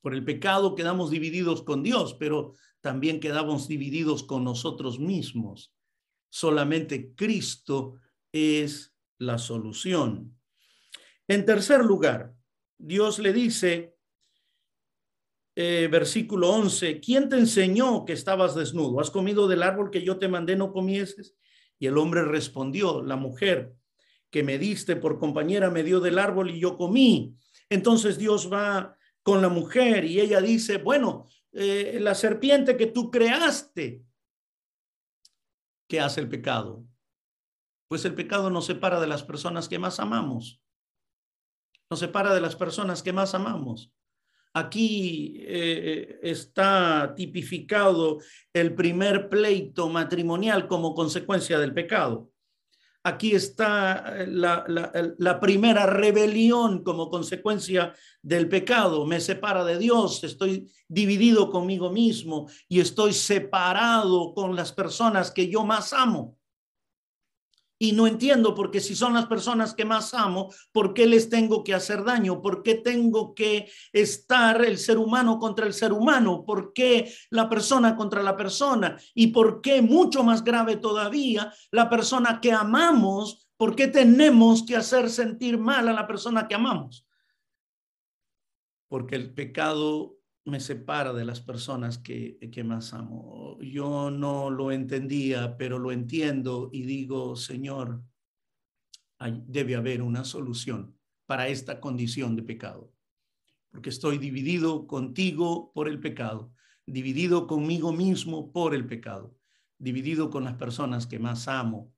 Por 0.01 0.15
el 0.15 0.25
pecado 0.25 0.75
quedamos 0.75 1.11
divididos 1.11 1.63
con 1.63 1.83
Dios, 1.83 2.15
pero 2.15 2.53
también 2.81 3.19
quedamos 3.21 3.67
divididos 3.67 4.23
con 4.23 4.45
nosotros 4.45 5.01
mismos. 5.01 5.75
Solamente 6.29 7.15
Cristo 7.15 7.97
es 8.33 8.95
la 9.19 9.39
solución. 9.39 10.37
En 11.27 11.45
tercer 11.45 11.85
lugar, 11.85 12.35
Dios 12.79 13.19
le 13.19 13.33
dice, 13.33 13.97
eh, 15.57 15.89
versículo 15.91 16.51
11, 16.51 17.01
¿quién 17.01 17.29
te 17.29 17.39
enseñó 17.39 18.05
que 18.05 18.13
estabas 18.13 18.55
desnudo? 18.55 19.01
¿Has 19.01 19.11
comido 19.11 19.49
del 19.49 19.63
árbol 19.63 19.91
que 19.91 20.05
yo 20.05 20.19
te 20.19 20.29
mandé 20.29 20.55
no 20.55 20.73
comieses? 20.73 21.35
Y 21.79 21.87
el 21.87 21.99
hombre 21.99 22.23
respondió, 22.25 23.03
la 23.03 23.17
mujer 23.17 23.75
que 24.37 24.43
me 24.43 24.59
diste 24.59 24.97
por 24.97 25.19
compañera 25.19 25.71
me 25.71 25.83
dio 25.83 25.99
del 25.99 26.19
árbol 26.19 26.51
y 26.51 26.61
yo 26.61 26.77
comí. 26.77 27.35
Entonces 27.71 28.19
Dios 28.19 28.53
va 28.53 28.95
con 29.23 29.41
la 29.41 29.49
mujer 29.49 30.05
y 30.05 30.21
ella 30.21 30.43
dice, 30.43 30.77
bueno, 30.77 31.25
eh, 31.53 31.97
la 32.03 32.15
serpiente 32.15 32.77
que 32.77 32.85
tú 32.85 33.11
creaste, 33.11 34.05
¿qué 35.89 36.01
hace 36.01 36.21
el 36.21 36.29
pecado? 36.29 36.85
Pues 37.89 38.05
el 38.05 38.15
pecado 38.15 38.51
nos 38.51 38.67
separa 38.67 39.01
de 39.01 39.07
las 39.07 39.23
personas 39.23 39.71
que 39.71 39.79
más 39.79 40.01
amamos. 40.01 40.61
Nos 41.89 42.01
separa 42.01 42.35
de 42.35 42.43
las 42.43 42.57
personas 42.57 43.03
que 43.03 43.15
más 43.15 43.35
amamos. 43.35 43.91
Aquí 44.53 45.41
eh, 45.47 46.19
está 46.21 47.15
tipificado 47.17 48.19
el 48.53 48.75
primer 48.75 49.31
pleito 49.31 49.89
matrimonial 49.89 50.69
como 50.69 50.95
consecuencia 50.95 51.59
del 51.59 51.73
pecado. 51.73 52.31
Aquí 53.07 53.37
está 53.37 54.17
eh, 54.17 54.27
la, 54.27 54.65
la, 54.67 55.39
primera 55.39 55.87
rebelión 55.87 56.83
como 56.83 57.09
consecuencia 57.09 57.95
del 58.21 58.49
pecado. 58.49 59.07
Me 59.07 59.21
separa 59.21 59.65
de 59.65 59.79
Dios, 59.79 60.25
estoy 60.25 60.69
dividido 60.89 61.49
conmigo 61.53 61.93
mismo 61.93 62.49
y 62.69 62.81
estoy 62.81 63.13
separado 63.13 64.35
con 64.35 64.57
las 64.57 64.73
personas 64.73 65.31
que 65.31 65.49
yo 65.49 65.65
más 65.65 65.93
amo. 65.93 66.37
Y 67.79 67.93
no 67.93 68.07
entiendo 68.07 68.55
porque 68.55 68.81
si 68.81 68.95
son 68.95 69.13
las 69.13 69.27
personas 69.27 69.75
que 69.75 69.85
más 69.85 70.15
amo, 70.15 70.51
¿por 70.73 70.95
qué 70.95 71.07
les 71.07 71.29
tengo 71.29 71.63
que 71.63 71.75
hacer 71.75 72.05
daño? 72.05 72.41
¿Por 72.41 72.63
qué 72.63 72.77
tengo 72.77 73.35
que 73.35 73.71
estar 73.93 74.65
el 74.65 74.79
ser 74.79 74.97
humano 74.97 75.39
contra 75.39 75.67
el 75.67 75.75
ser 75.75 75.93
humano? 75.93 76.45
¿Por 76.47 76.73
qué 76.73 77.13
la 77.31 77.49
persona 77.51 77.95
contra 77.95 78.23
la 78.23 78.37
persona? 78.37 78.97
¿Y 79.15 79.29
por 79.29 79.61
qué, 79.61 79.83
mucho 79.83 80.25
más 80.25 80.43
grave 80.43 80.77
todavía, 80.77 81.53
la 81.71 81.91
persona 81.91 82.41
que 82.41 82.53
amamos, 82.53 83.47
por 83.59 83.77
qué 83.77 83.89
tenemos 83.89 84.65
que 84.65 84.77
hacer 84.77 85.11
sentir 85.11 85.59
mal 85.59 85.89
a 85.89 85.93
la 85.93 86.07
persona 86.07 86.49
que 86.49 86.55
amamos? 86.55 87.07
Porque 88.89 89.17
el 89.17 89.35
pecado 89.35 90.16
me 90.47 90.61
separa 90.61 91.13
de 91.13 91.25
las 91.25 91.41
personas 91.41 91.99
que, 91.99 92.39
que, 92.53 92.65
más 92.65 92.95
amo. 92.95 93.59
Yo 93.61 94.11
no 94.11 94.49
lo 94.49 94.71
entendía, 94.71 95.57
pero 95.57 95.79
lo 95.79 95.91
entiendo 95.91 96.71
y 96.73 96.83
digo, 96.83 97.35
Señor, 97.35 98.03
debe 99.47 99.75
haber 99.75 100.03
una 100.03 100.25
solución 100.25 100.97
para 101.27 101.49
esta 101.49 101.81
condición 101.81 102.37
de 102.37 102.45
pecado, 102.45 102.93
porque 103.71 103.91
estoy 103.91 104.19
dividido 104.19 104.87
contigo 104.87 105.73
por 105.75 105.89
el 105.89 105.99
pecado, 105.99 106.53
dividido 106.87 107.49
conmigo 107.49 107.93
mismo 107.93 108.53
por 108.53 108.73
el 108.73 108.87
pecado, 108.87 109.37
dividido 109.79 110.31
con 110.31 110.45
las 110.45 110.55
personas 110.55 111.09
que 111.09 111.19
más 111.19 111.49
amo 111.49 111.93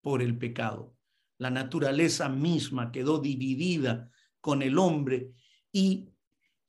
por 0.00 0.22
el 0.22 0.36
pecado. 0.36 0.96
la 1.38 1.50
naturaleza 1.50 2.28
misma 2.28 2.92
quedó 2.92 3.18
dividida 3.18 4.10
con 4.40 4.62
el 4.62 4.78
hombre 4.78 5.32
y 5.72 6.11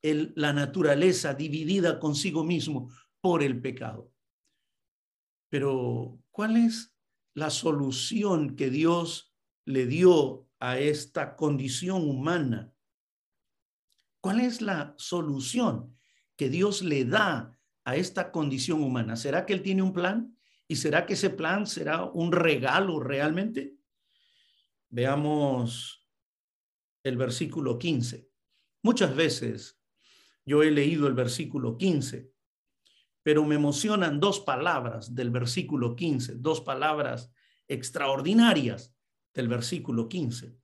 la 0.03 0.51
naturaleza 0.51 1.33
dividida 1.33 1.99
consigo 1.99 2.43
mismo 2.43 2.91
por 3.21 3.41
el 3.41 3.61
pecado. 3.61 4.11
Pero, 5.49 6.19
¿cuál 6.31 6.57
es 6.57 6.93
la 7.33 7.49
solución 7.49 8.55
que 8.55 8.69
Dios 8.69 9.33
le 9.65 9.85
dio 9.85 10.49
a 10.59 10.77
esta 10.77 11.35
condición 11.35 12.09
humana? 12.09 12.73
¿Cuál 14.19 14.41
es 14.41 14.61
la 14.61 14.93
solución 14.97 15.97
que 16.35 16.49
Dios 16.49 16.81
le 16.81 17.05
da 17.05 17.57
a 17.85 17.95
esta 17.95 18.31
condición 18.31 18.83
humana? 18.83 19.15
¿Será 19.15 19.45
que 19.45 19.53
Él 19.53 19.61
tiene 19.61 19.81
un 19.81 19.93
plan? 19.93 20.37
¿Y 20.67 20.75
será 20.75 21.05
que 21.05 21.13
ese 21.13 21.29
plan 21.29 21.65
será 21.65 22.03
un 22.05 22.31
regalo 22.31 22.99
realmente? 22.99 23.75
Veamos 24.89 26.05
el 27.03 27.17
versículo 27.17 27.77
15. 27.77 28.29
Muchas 28.81 29.15
veces 29.15 29.82
yo 30.45 30.63
he 30.63 30.71
leído 30.71 31.07
el 31.07 31.13
versículo 31.13 31.77
15, 31.77 32.31
pero 33.23 33.45
me 33.45 33.55
emocionan 33.55 34.19
dos 34.19 34.41
palabras 34.41 35.15
del 35.15 35.31
versículo 35.31 35.95
15, 35.95 36.35
dos 36.35 36.61
palabras 36.61 37.31
extraordinarias 37.67 38.93
del 39.33 39.47
versículo 39.47 40.09
15. 40.09 40.57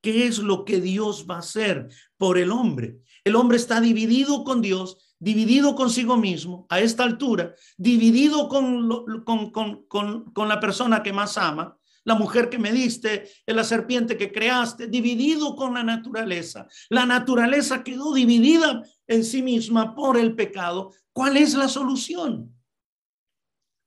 ¿Qué 0.00 0.26
es 0.26 0.38
lo 0.38 0.64
que 0.64 0.80
Dios 0.80 1.26
va 1.28 1.36
a 1.36 1.40
hacer 1.40 1.88
por 2.16 2.38
el 2.38 2.50
hombre? 2.50 3.00
El 3.22 3.36
hombre 3.36 3.58
está 3.58 3.82
dividido 3.82 4.44
con 4.44 4.62
Dios, 4.62 5.09
dividido 5.20 5.76
consigo 5.76 6.16
mismo 6.16 6.66
a 6.70 6.80
esta 6.80 7.04
altura, 7.04 7.54
dividido 7.76 8.48
con, 8.48 9.22
con, 9.24 9.50
con, 9.86 10.24
con, 10.32 10.48
la 10.48 10.58
persona 10.58 11.02
que 11.02 11.12
más 11.12 11.38
ama, 11.38 11.78
la 12.04 12.14
mujer 12.14 12.48
que 12.48 12.58
me 12.58 12.72
diste, 12.72 13.30
la 13.46 13.62
serpiente 13.62 14.16
que 14.16 14.32
creaste, 14.32 14.88
dividido 14.88 15.54
con 15.54 15.74
la 15.74 15.84
naturaleza. 15.84 16.66
La 16.88 17.04
naturaleza 17.04 17.84
quedó 17.84 18.14
dividida 18.14 18.82
en 19.06 19.22
sí 19.22 19.42
misma 19.42 19.94
por 19.94 20.16
el 20.16 20.34
pecado. 20.34 20.92
¿Cuál 21.12 21.36
es 21.36 21.54
la 21.54 21.68
solución? 21.68 22.56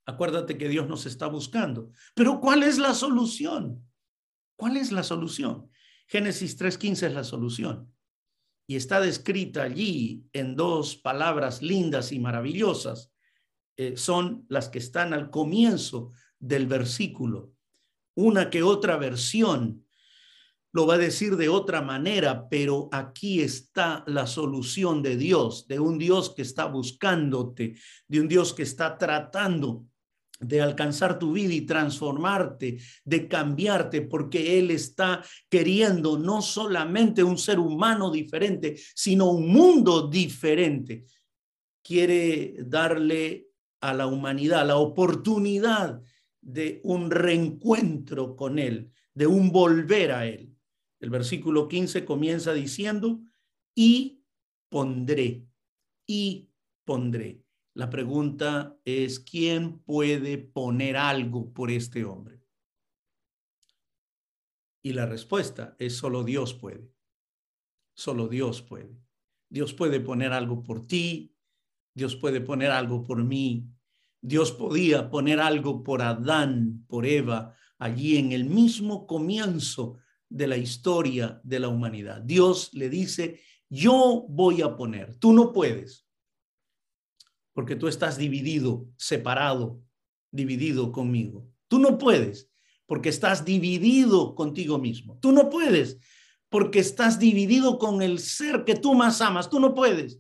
Acuérdate 0.06 0.58
que 0.58 0.70
Dios 0.70 0.88
nos 0.88 1.06
está 1.06 1.28
buscando. 1.28 1.92
Pero 2.14 2.40
¿cuál 2.40 2.62
es 2.62 2.78
la 2.78 2.94
solución? 2.94 3.84
¿Cuál 4.56 4.78
es 4.78 4.92
la 4.92 5.02
solución? 5.02 5.70
Génesis 6.08 6.60
3.15 6.60 7.08
es 7.08 7.14
la 7.14 7.24
solución. 7.24 7.93
Y 8.68 8.76
está 8.76 9.02
descrita 9.02 9.64
allí 9.64 10.24
en 10.34 10.56
dos 10.56 10.96
palabras 10.96 11.62
lindas 11.62 12.12
y 12.12 12.20
maravillosas. 12.20 13.12
Eh, 13.76 13.98
son 13.98 14.46
las 14.50 14.70
que 14.70 14.80
están 14.80 15.14
al 15.14 15.30
comienzo 15.30 16.12
del 16.40 16.68
versículo 16.68 17.54
una 18.16 18.50
que 18.50 18.64
otra 18.64 18.98
versión 18.98 19.86
lo 20.72 20.88
va 20.88 20.96
a 20.96 21.00
decir 21.00 21.38
de 21.38 21.50
otra 21.50 21.84
manera, 21.84 22.50
pero 22.50 22.90
aquí 22.92 23.42
está 23.42 24.04
la 24.08 24.26
solución 24.26 25.04
de 25.04 25.18
Dios, 25.18 25.68
de 25.68 25.80
un 25.80 26.00
Dios 26.00 26.32
que 26.32 26.42
está 26.42 26.66
buscándote, 26.66 27.76
de 28.08 28.20
un 28.20 28.28
Dios 28.28 28.54
que 28.54 28.64
está 28.64 28.98
tratando 28.98 29.86
de 30.44 30.62
alcanzar 30.62 31.18
tu 31.18 31.34
vida 31.34 31.54
y 31.54 31.62
transformarte, 31.62 32.78
de 33.04 33.28
cambiarte, 33.28 34.02
porque 34.02 34.60
Él 34.60 34.72
está 34.72 35.24
queriendo 35.50 36.18
no 36.18 36.42
solamente 36.42 37.24
un 37.24 37.38
ser 37.38 37.60
humano 37.60 38.12
diferente, 38.12 38.76
sino 38.96 39.32
un 39.32 39.48
mundo 39.48 40.08
diferente. 40.08 41.06
Quiere 41.82 42.56
darle 42.60 43.48
a 43.82 43.94
la 43.94 44.08
humanidad 44.08 44.66
la 44.66 44.78
oportunidad 44.78 46.02
de 46.42 46.82
un 46.84 47.12
reencuentro 47.12 48.36
con 48.36 48.60
Él, 48.60 48.92
de 49.14 49.28
un 49.28 49.52
volver 49.52 50.12
a 50.12 50.26
Él. 50.26 50.54
El 51.00 51.10
versículo 51.10 51.68
15 51.68 52.06
comienza 52.06 52.54
diciendo, 52.54 53.22
y 53.76 54.24
pondré, 54.70 55.46
y 56.08 56.50
pondré. 56.86 57.43
La 57.76 57.90
pregunta 57.90 58.78
es, 58.86 59.20
¿quién 59.20 59.80
puede 59.80 60.38
poner 60.38 60.96
algo 60.96 61.52
por 61.52 61.72
este 61.72 62.06
hombre? 62.06 62.44
Y 64.84 64.94
la 64.94 65.06
respuesta 65.06 65.76
es, 65.80 65.96
solo 65.96 66.24
Dios 66.24 66.54
puede. 66.54 66.94
Solo 67.96 68.28
Dios 68.28 68.62
puede. 68.62 69.02
Dios 69.50 69.74
puede 69.74 70.00
poner 70.00 70.34
algo 70.34 70.64
por 70.64 70.86
ti, 70.86 71.36
Dios 71.94 72.16
puede 72.16 72.42
poner 72.42 72.72
algo 72.72 73.04
por 73.04 73.24
mí, 73.24 73.70
Dios 74.20 74.52
podía 74.52 75.10
poner 75.10 75.40
algo 75.40 75.84
por 75.84 76.02
Adán, 76.02 76.86
por 76.88 77.06
Eva, 77.06 77.56
allí 77.78 78.18
en 78.18 78.32
el 78.32 78.46
mismo 78.46 79.06
comienzo 79.06 79.98
de 80.30 80.48
la 80.48 80.58
historia 80.58 81.40
de 81.44 81.60
la 81.60 81.68
humanidad. 81.68 82.22
Dios 82.22 82.74
le 82.74 82.90
dice, 82.90 83.42
yo 83.70 84.26
voy 84.28 84.62
a 84.62 84.76
poner, 84.76 85.16
tú 85.16 85.34
no 85.34 85.54
puedes, 85.54 86.03
porque 87.54 87.76
tú 87.76 87.88
estás 87.88 88.18
dividido, 88.18 88.88
separado, 88.98 89.82
dividido 90.32 90.92
conmigo. 90.92 91.48
Tú 91.68 91.80
no 91.80 91.98
puedes, 91.98 92.50
porque 92.86 93.10
estás 93.10 93.46
dividido 93.46 94.36
contigo 94.36 94.80
mismo. 94.80 95.18
Tú 95.22 95.32
no 95.32 95.50
puedes, 95.50 96.00
porque 96.50 96.80
estás 96.80 97.20
dividido 97.20 97.78
con 97.78 98.02
el 98.02 98.20
ser 98.20 98.66
que 98.66 98.76
tú 98.76 98.94
más 98.94 99.22
amas. 99.22 99.50
Tú 99.50 99.60
no 99.60 99.74
puedes, 99.74 100.20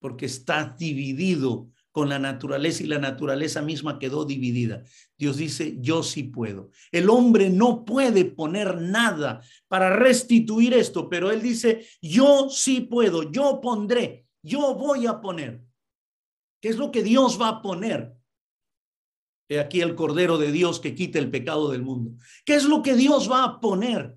porque 0.00 0.26
estás 0.26 0.76
dividido 0.78 1.68
con 1.92 2.08
la 2.08 2.18
naturaleza 2.18 2.82
y 2.82 2.86
la 2.86 2.98
naturaleza 2.98 3.60
misma 3.60 3.98
quedó 3.98 4.24
dividida. 4.24 4.82
Dios 5.18 5.36
dice, 5.36 5.76
yo 5.78 6.02
sí 6.02 6.24
puedo. 6.24 6.70
El 6.90 7.10
hombre 7.10 7.50
no 7.50 7.84
puede 7.84 8.24
poner 8.24 8.80
nada 8.80 9.42
para 9.68 9.94
restituir 9.94 10.72
esto, 10.72 11.08
pero 11.08 11.30
él 11.30 11.42
dice, 11.42 11.86
yo 12.00 12.48
sí 12.48 12.80
puedo, 12.80 13.30
yo 13.30 13.60
pondré, 13.60 14.26
yo 14.42 14.74
voy 14.74 15.06
a 15.06 15.20
poner. 15.20 15.62
¿Qué 16.62 16.68
es 16.68 16.76
lo 16.76 16.92
que 16.92 17.02
Dios 17.02 17.40
va 17.40 17.48
a 17.48 17.60
poner? 17.60 18.14
He 19.48 19.58
aquí 19.58 19.80
el 19.80 19.96
Cordero 19.96 20.38
de 20.38 20.52
Dios 20.52 20.78
que 20.78 20.94
quita 20.94 21.18
el 21.18 21.28
pecado 21.28 21.72
del 21.72 21.82
mundo. 21.82 22.12
¿Qué 22.44 22.54
es 22.54 22.64
lo 22.64 22.82
que 22.82 22.94
Dios 22.94 23.28
va 23.28 23.42
a 23.42 23.60
poner? 23.60 24.16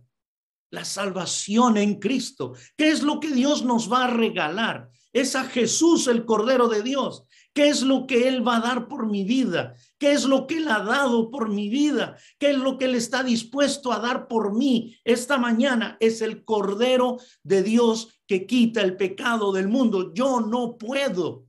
La 0.70 0.86
salvación 0.86 1.76
en 1.78 2.00
Cristo. 2.00 2.54
¿Qué 2.78 2.90
es 2.90 3.02
lo 3.02 3.20
que 3.20 3.32
Dios 3.32 3.66
nos 3.66 3.92
va 3.92 4.06
a 4.06 4.12
regalar? 4.12 4.90
Es 5.12 5.36
a 5.36 5.46
Jesús 5.46 6.08
el 6.08 6.24
Cordero 6.24 6.68
de 6.68 6.84
Dios. 6.84 7.24
¿Qué 7.52 7.68
es 7.68 7.82
lo 7.82 8.06
que 8.06 8.28
Él 8.28 8.48
va 8.48 8.58
a 8.58 8.62
dar 8.62 8.88
por 8.88 9.08
mi 9.08 9.24
vida? 9.24 9.74
¿Qué 9.98 10.12
es 10.12 10.26
lo 10.26 10.46
que 10.46 10.58
Él 10.58 10.68
ha 10.68 10.84
dado 10.84 11.32
por 11.32 11.50
mi 11.50 11.70
vida? 11.70 12.16
¿Qué 12.38 12.52
es 12.52 12.58
lo 12.58 12.78
que 12.78 12.86
Él 12.86 12.94
está 12.94 13.24
dispuesto 13.24 13.92
a 13.92 14.00
dar 14.00 14.28
por 14.28 14.56
mí? 14.56 14.96
Esta 15.04 15.40
mañana 15.40 15.98
es 16.00 16.22
el 16.22 16.46
Cordero 16.46 17.18
de 17.42 17.64
Dios 17.64 18.20
que 18.28 18.46
quita 18.46 18.82
el 18.82 18.98
pecado 18.98 19.52
del 19.52 19.68
mundo. 19.68 20.14
Yo 20.14 20.42
no 20.42 20.78
puedo 20.78 21.46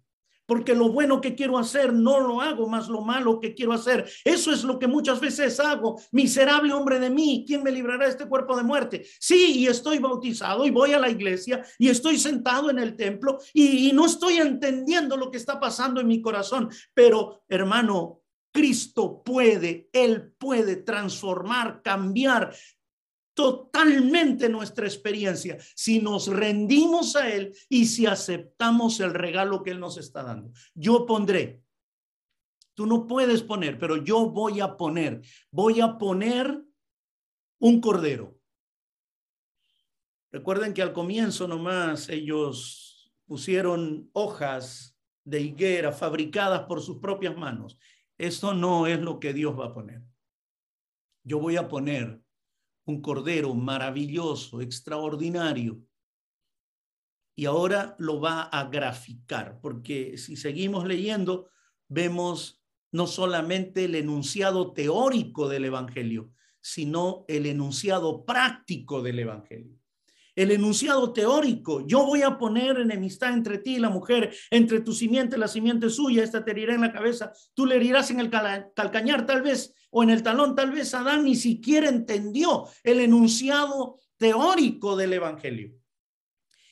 porque 0.46 0.74
lo 0.74 0.90
bueno 0.90 1.20
que 1.20 1.34
quiero 1.34 1.58
hacer 1.58 1.92
no 1.92 2.20
lo 2.20 2.40
hago, 2.40 2.68
más 2.68 2.88
lo 2.88 3.02
malo 3.02 3.40
que 3.40 3.54
quiero 3.54 3.72
hacer. 3.72 4.08
Eso 4.24 4.52
es 4.52 4.64
lo 4.64 4.78
que 4.78 4.86
muchas 4.86 5.20
veces 5.20 5.60
hago. 5.60 6.00
Miserable 6.12 6.72
hombre 6.72 6.98
de 6.98 7.10
mí, 7.10 7.44
¿quién 7.46 7.62
me 7.62 7.72
librará 7.72 8.04
de 8.04 8.12
este 8.12 8.28
cuerpo 8.28 8.56
de 8.56 8.62
muerte? 8.62 9.06
Sí, 9.18 9.58
y 9.58 9.66
estoy 9.66 9.98
bautizado 9.98 10.64
y 10.64 10.70
voy 10.70 10.92
a 10.92 10.98
la 10.98 11.10
iglesia 11.10 11.64
y 11.78 11.88
estoy 11.88 12.18
sentado 12.18 12.70
en 12.70 12.78
el 12.78 12.96
templo 12.96 13.38
y, 13.52 13.88
y 13.88 13.92
no 13.92 14.06
estoy 14.06 14.38
entendiendo 14.38 15.16
lo 15.16 15.30
que 15.30 15.38
está 15.38 15.58
pasando 15.60 16.00
en 16.00 16.06
mi 16.06 16.20
corazón. 16.20 16.70
Pero, 16.94 17.42
hermano, 17.48 18.22
Cristo 18.56 19.22
puede, 19.22 19.90
Él 19.92 20.32
puede 20.38 20.76
transformar, 20.76 21.82
cambiar, 21.82 22.56
totalmente 23.36 24.48
nuestra 24.48 24.86
experiencia 24.86 25.58
si 25.74 26.00
nos 26.00 26.26
rendimos 26.26 27.14
a 27.16 27.30
Él 27.30 27.54
y 27.68 27.84
si 27.84 28.06
aceptamos 28.06 28.98
el 29.00 29.12
regalo 29.12 29.62
que 29.62 29.72
Él 29.72 29.78
nos 29.78 29.98
está 29.98 30.22
dando. 30.22 30.50
Yo 30.74 31.04
pondré. 31.04 31.62
Tú 32.72 32.86
no 32.86 33.06
puedes 33.06 33.42
poner, 33.42 33.78
pero 33.78 33.98
yo 33.98 34.30
voy 34.30 34.60
a 34.60 34.76
poner. 34.76 35.20
Voy 35.50 35.82
a 35.82 35.98
poner 35.98 36.62
un 37.58 37.80
cordero. 37.80 38.38
Recuerden 40.32 40.72
que 40.72 40.82
al 40.82 40.94
comienzo 40.94 41.46
nomás 41.46 42.08
ellos 42.08 43.12
pusieron 43.26 44.08
hojas 44.14 44.98
de 45.24 45.42
higuera 45.42 45.92
fabricadas 45.92 46.62
por 46.62 46.80
sus 46.80 46.98
propias 46.98 47.36
manos. 47.36 47.78
Esto 48.16 48.54
no 48.54 48.86
es 48.86 48.98
lo 48.98 49.20
que 49.20 49.34
Dios 49.34 49.58
va 49.58 49.66
a 49.66 49.74
poner. 49.74 50.02
Yo 51.22 51.38
voy 51.38 51.56
a 51.56 51.68
poner 51.68 52.22
un 52.86 53.02
cordero 53.02 53.54
maravilloso, 53.54 54.60
extraordinario. 54.60 55.82
Y 57.36 57.44
ahora 57.44 57.94
lo 57.98 58.20
va 58.20 58.42
a 58.42 58.68
graficar, 58.68 59.60
porque 59.60 60.16
si 60.16 60.36
seguimos 60.36 60.86
leyendo, 60.86 61.50
vemos 61.88 62.64
no 62.92 63.06
solamente 63.06 63.84
el 63.84 63.94
enunciado 63.94 64.72
teórico 64.72 65.48
del 65.48 65.66
Evangelio, 65.66 66.32
sino 66.60 67.24
el 67.28 67.46
enunciado 67.46 68.24
práctico 68.24 69.02
del 69.02 69.18
Evangelio. 69.18 69.78
El 70.36 70.50
enunciado 70.52 71.12
teórico, 71.14 71.86
yo 71.86 72.04
voy 72.04 72.22
a 72.22 72.36
poner 72.36 72.78
enemistad 72.78 73.32
entre 73.32 73.58
ti 73.58 73.76
y 73.76 73.80
la 73.80 73.88
mujer, 73.88 74.32
entre 74.50 74.80
tu 74.80 74.92
simiente 74.92 75.36
y 75.36 75.40
la 75.40 75.48
simiente 75.48 75.88
suya, 75.88 76.22
esta 76.22 76.44
te 76.44 76.50
herirá 76.50 76.74
en 76.74 76.82
la 76.82 76.92
cabeza, 76.92 77.32
tú 77.54 77.64
le 77.64 77.76
herirás 77.76 78.10
en 78.10 78.20
el 78.20 78.30
calcañar 78.30 79.24
tal 79.24 79.40
vez, 79.40 79.74
o 79.90 80.02
en 80.02 80.10
el 80.10 80.22
talón 80.22 80.54
tal 80.54 80.72
vez 80.72 80.92
Adán 80.92 81.24
ni 81.24 81.34
siquiera 81.34 81.88
entendió 81.88 82.66
el 82.84 83.00
enunciado 83.00 83.96
teórico 84.18 84.94
del 84.94 85.14
Evangelio. 85.14 85.72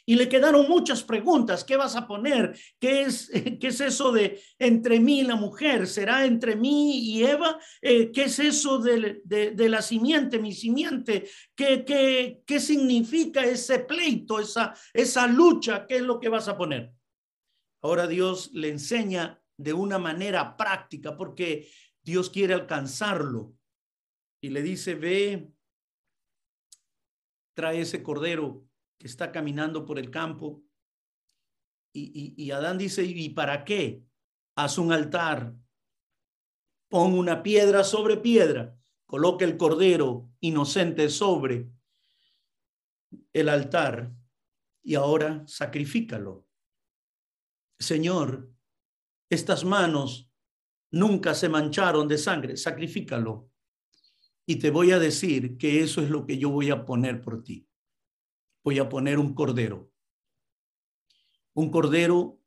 Y 0.06 0.16
le 0.16 0.28
quedaron 0.28 0.68
muchas 0.68 1.02
preguntas. 1.02 1.64
¿Qué 1.64 1.76
vas 1.76 1.96
a 1.96 2.06
poner? 2.06 2.58
¿Qué 2.78 3.02
es, 3.02 3.30
qué 3.60 3.68
es 3.68 3.80
eso 3.80 4.12
de 4.12 4.40
entre 4.58 5.00
mí 5.00 5.20
y 5.20 5.24
la 5.24 5.36
mujer? 5.36 5.86
¿Será 5.86 6.26
entre 6.26 6.56
mí 6.56 6.98
y 6.98 7.24
Eva? 7.24 7.58
Eh, 7.80 8.12
¿Qué 8.12 8.24
es 8.24 8.38
eso 8.38 8.78
de, 8.78 9.22
de, 9.24 9.68
la 9.68 9.80
simiente, 9.80 10.38
mi 10.38 10.52
simiente? 10.52 11.28
¿Qué, 11.54 11.84
qué, 11.84 12.42
qué 12.46 12.60
significa 12.60 13.44
ese 13.44 13.80
pleito, 13.80 14.40
esa, 14.40 14.74
esa 14.92 15.26
lucha? 15.26 15.86
¿Qué 15.86 15.96
es 15.96 16.02
lo 16.02 16.20
que 16.20 16.28
vas 16.28 16.48
a 16.48 16.56
poner? 16.56 16.92
Ahora 17.82 18.06
Dios 18.06 18.50
le 18.52 18.68
enseña 18.68 19.42
de 19.56 19.72
una 19.72 19.98
manera 19.98 20.56
práctica 20.56 21.16
porque 21.16 21.68
Dios 22.02 22.28
quiere 22.28 22.54
alcanzarlo. 22.54 23.54
Y 24.42 24.50
le 24.50 24.62
dice, 24.62 24.94
ve, 24.94 25.50
trae 27.54 27.80
ese 27.80 28.02
cordero 28.02 28.63
está 29.04 29.30
caminando 29.30 29.84
por 29.84 29.98
el 29.98 30.10
campo. 30.10 30.64
Y, 31.92 32.50
Adán 32.50 32.76
dice, 32.76 33.04
¿y 33.04 33.28
para 33.28 33.64
qué? 33.64 34.02
Haz 34.56 34.78
un 34.78 34.92
altar, 34.92 35.54
pon 36.88 37.12
una 37.12 37.42
piedra 37.42 37.84
sobre 37.84 38.16
piedra, 38.16 38.76
coloca 39.06 39.44
el 39.44 39.56
cordero 39.56 40.28
inocente 40.40 41.08
sobre 41.08 41.68
el 43.32 43.48
altar 43.48 44.12
y 44.82 44.96
ahora 44.96 45.44
sacrifícalo. 45.46 46.48
Señor, 47.78 48.50
estas 49.30 49.64
manos 49.64 50.32
nunca 50.90 51.34
se 51.34 51.48
mancharon 51.48 52.08
de 52.08 52.18
sangre, 52.18 52.56
sacrifícalo. 52.56 53.50
Y 54.46 54.56
te 54.56 54.70
voy 54.70 54.90
a 54.90 54.98
decir 54.98 55.56
que 55.58 55.80
eso 55.80 56.00
es 56.02 56.10
lo 56.10 56.26
que 56.26 56.38
yo 56.38 56.50
voy 56.50 56.70
a 56.70 56.84
poner 56.84 57.20
por 57.20 57.42
ti 57.44 57.68
voy 58.64 58.78
a 58.78 58.88
poner 58.88 59.18
un 59.18 59.34
cordero. 59.34 59.92
Un 61.52 61.70
cordero 61.70 62.40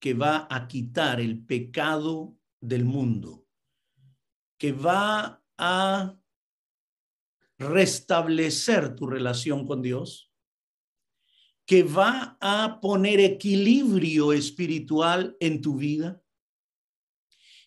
que 0.00 0.14
va 0.14 0.46
a 0.50 0.66
quitar 0.66 1.20
el 1.20 1.46
pecado 1.46 2.36
del 2.60 2.84
mundo, 2.84 3.46
que 4.58 4.72
va 4.72 5.42
a 5.56 6.18
restablecer 7.58 8.96
tu 8.96 9.06
relación 9.06 9.66
con 9.66 9.80
Dios, 9.80 10.32
que 11.64 11.84
va 11.84 12.36
a 12.40 12.80
poner 12.80 13.20
equilibrio 13.20 14.32
espiritual 14.32 15.36
en 15.38 15.60
tu 15.60 15.76
vida, 15.76 16.22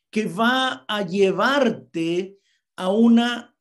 que 0.09 0.25
va 0.25 0.85
a 0.87 1.03
llevarte 1.03 2.37
a 2.75 2.89
una 2.89 3.52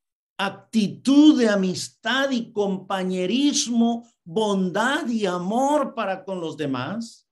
actitud 0.46 1.38
de 1.38 1.48
amistad 1.48 2.30
y 2.30 2.52
compañerismo 2.52 4.08
bondad 4.24 5.08
y 5.08 5.26
amor 5.26 5.94
para 5.94 6.24
con 6.24 6.40
los 6.40 6.56
demás 6.56 7.28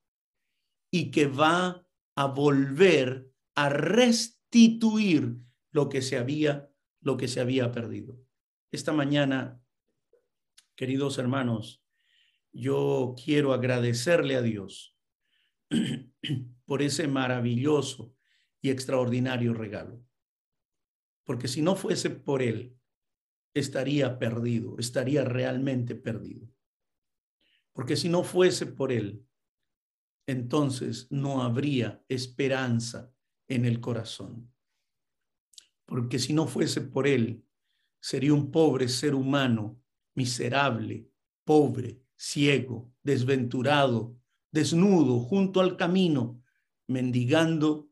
y 0.90 1.10
que 1.10 1.26
va 1.26 1.86
a 2.16 2.26
volver 2.26 3.30
a 3.54 3.68
restituir 3.68 5.36
lo 5.70 5.88
que 5.88 6.02
se 6.02 6.18
había 6.18 6.70
lo 7.00 7.16
que 7.16 7.28
se 7.28 7.40
había 7.40 7.72
perdido. 7.72 8.20
Esta 8.70 8.92
mañana, 8.92 9.60
queridos 10.76 11.18
hermanos, 11.18 11.82
yo 12.52 13.14
quiero 13.22 13.52
agradecerle 13.52 14.36
a 14.36 14.42
Dios 14.42 14.96
por 16.66 16.82
ese 16.82 17.08
maravilloso 17.08 18.14
y 18.60 18.70
extraordinario 18.70 19.54
regalo. 19.54 20.04
Porque 21.24 21.48
si 21.48 21.62
no 21.62 21.76
fuese 21.76 22.10
por 22.10 22.42
él, 22.42 22.76
estaría 23.54 24.18
perdido, 24.18 24.76
estaría 24.78 25.24
realmente 25.24 25.94
perdido. 25.94 26.48
Porque 27.72 27.96
si 27.96 28.08
no 28.08 28.22
fuese 28.22 28.66
por 28.66 28.92
Él, 28.92 29.26
entonces 30.26 31.06
no 31.10 31.42
habría 31.42 32.04
esperanza 32.08 33.12
en 33.48 33.64
el 33.64 33.80
corazón. 33.80 34.52
Porque 35.86 36.18
si 36.18 36.32
no 36.32 36.46
fuese 36.46 36.80
por 36.82 37.06
Él, 37.06 37.44
sería 38.00 38.32
un 38.32 38.50
pobre 38.50 38.88
ser 38.88 39.14
humano, 39.14 39.80
miserable, 40.14 41.10
pobre, 41.44 42.02
ciego, 42.16 42.92
desventurado, 43.02 44.16
desnudo, 44.52 45.20
junto 45.20 45.60
al 45.60 45.76
camino, 45.76 46.42
mendigando 46.86 47.90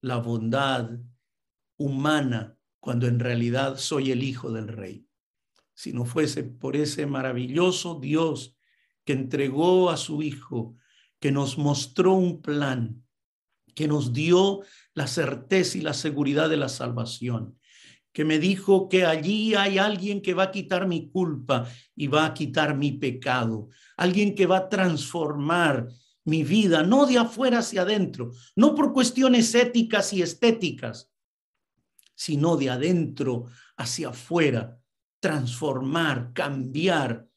la 0.00 0.18
bondad 0.18 0.98
humana 1.76 2.58
cuando 2.84 3.06
en 3.06 3.18
realidad 3.18 3.78
soy 3.78 4.10
el 4.10 4.22
hijo 4.22 4.52
del 4.52 4.68
rey. 4.68 5.06
Si 5.72 5.94
no 5.94 6.04
fuese 6.04 6.44
por 6.44 6.76
ese 6.76 7.06
maravilloso 7.06 7.98
Dios 7.98 8.58
que 9.06 9.14
entregó 9.14 9.88
a 9.88 9.96
su 9.96 10.22
Hijo, 10.22 10.76
que 11.18 11.32
nos 11.32 11.56
mostró 11.56 12.12
un 12.12 12.42
plan, 12.42 13.02
que 13.74 13.88
nos 13.88 14.12
dio 14.12 14.60
la 14.92 15.06
certeza 15.06 15.78
y 15.78 15.80
la 15.80 15.94
seguridad 15.94 16.50
de 16.50 16.58
la 16.58 16.68
salvación, 16.68 17.58
que 18.12 18.26
me 18.26 18.38
dijo 18.38 18.90
que 18.90 19.06
allí 19.06 19.54
hay 19.54 19.78
alguien 19.78 20.20
que 20.20 20.34
va 20.34 20.42
a 20.42 20.52
quitar 20.52 20.86
mi 20.86 21.08
culpa 21.08 21.66
y 21.96 22.08
va 22.08 22.26
a 22.26 22.34
quitar 22.34 22.76
mi 22.76 22.92
pecado, 22.92 23.70
alguien 23.96 24.34
que 24.34 24.44
va 24.44 24.58
a 24.58 24.68
transformar 24.68 25.88
mi 26.26 26.44
vida, 26.44 26.82
no 26.82 27.06
de 27.06 27.16
afuera 27.16 27.60
hacia 27.60 27.80
adentro, 27.80 28.32
no 28.54 28.74
por 28.74 28.92
cuestiones 28.92 29.54
éticas 29.54 30.12
y 30.12 30.20
estéticas, 30.20 31.13
sino 32.14 32.56
de 32.56 32.70
adentro 32.70 33.46
hacia 33.76 34.08
afuera, 34.08 34.78
transformar, 35.20 36.32
cambiar 36.32 37.28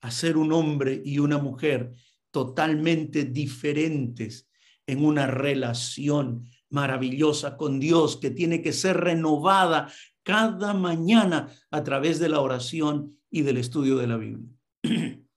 a 0.00 0.10
ser 0.10 0.36
un 0.36 0.52
hombre 0.52 1.00
y 1.04 1.18
una 1.18 1.38
mujer 1.38 1.92
totalmente 2.30 3.24
diferentes 3.24 4.48
en 4.86 5.04
una 5.04 5.26
relación 5.26 6.46
maravillosa 6.70 7.56
con 7.56 7.78
Dios 7.80 8.16
que 8.16 8.30
tiene 8.30 8.62
que 8.62 8.72
ser 8.72 8.96
renovada 8.96 9.92
cada 10.22 10.74
mañana 10.74 11.48
a 11.70 11.82
través 11.82 12.18
de 12.18 12.28
la 12.28 12.40
oración 12.40 13.18
y 13.30 13.42
del 13.42 13.56
estudio 13.56 13.96
de 13.96 14.06
la 14.06 14.16
Biblia. 14.16 14.48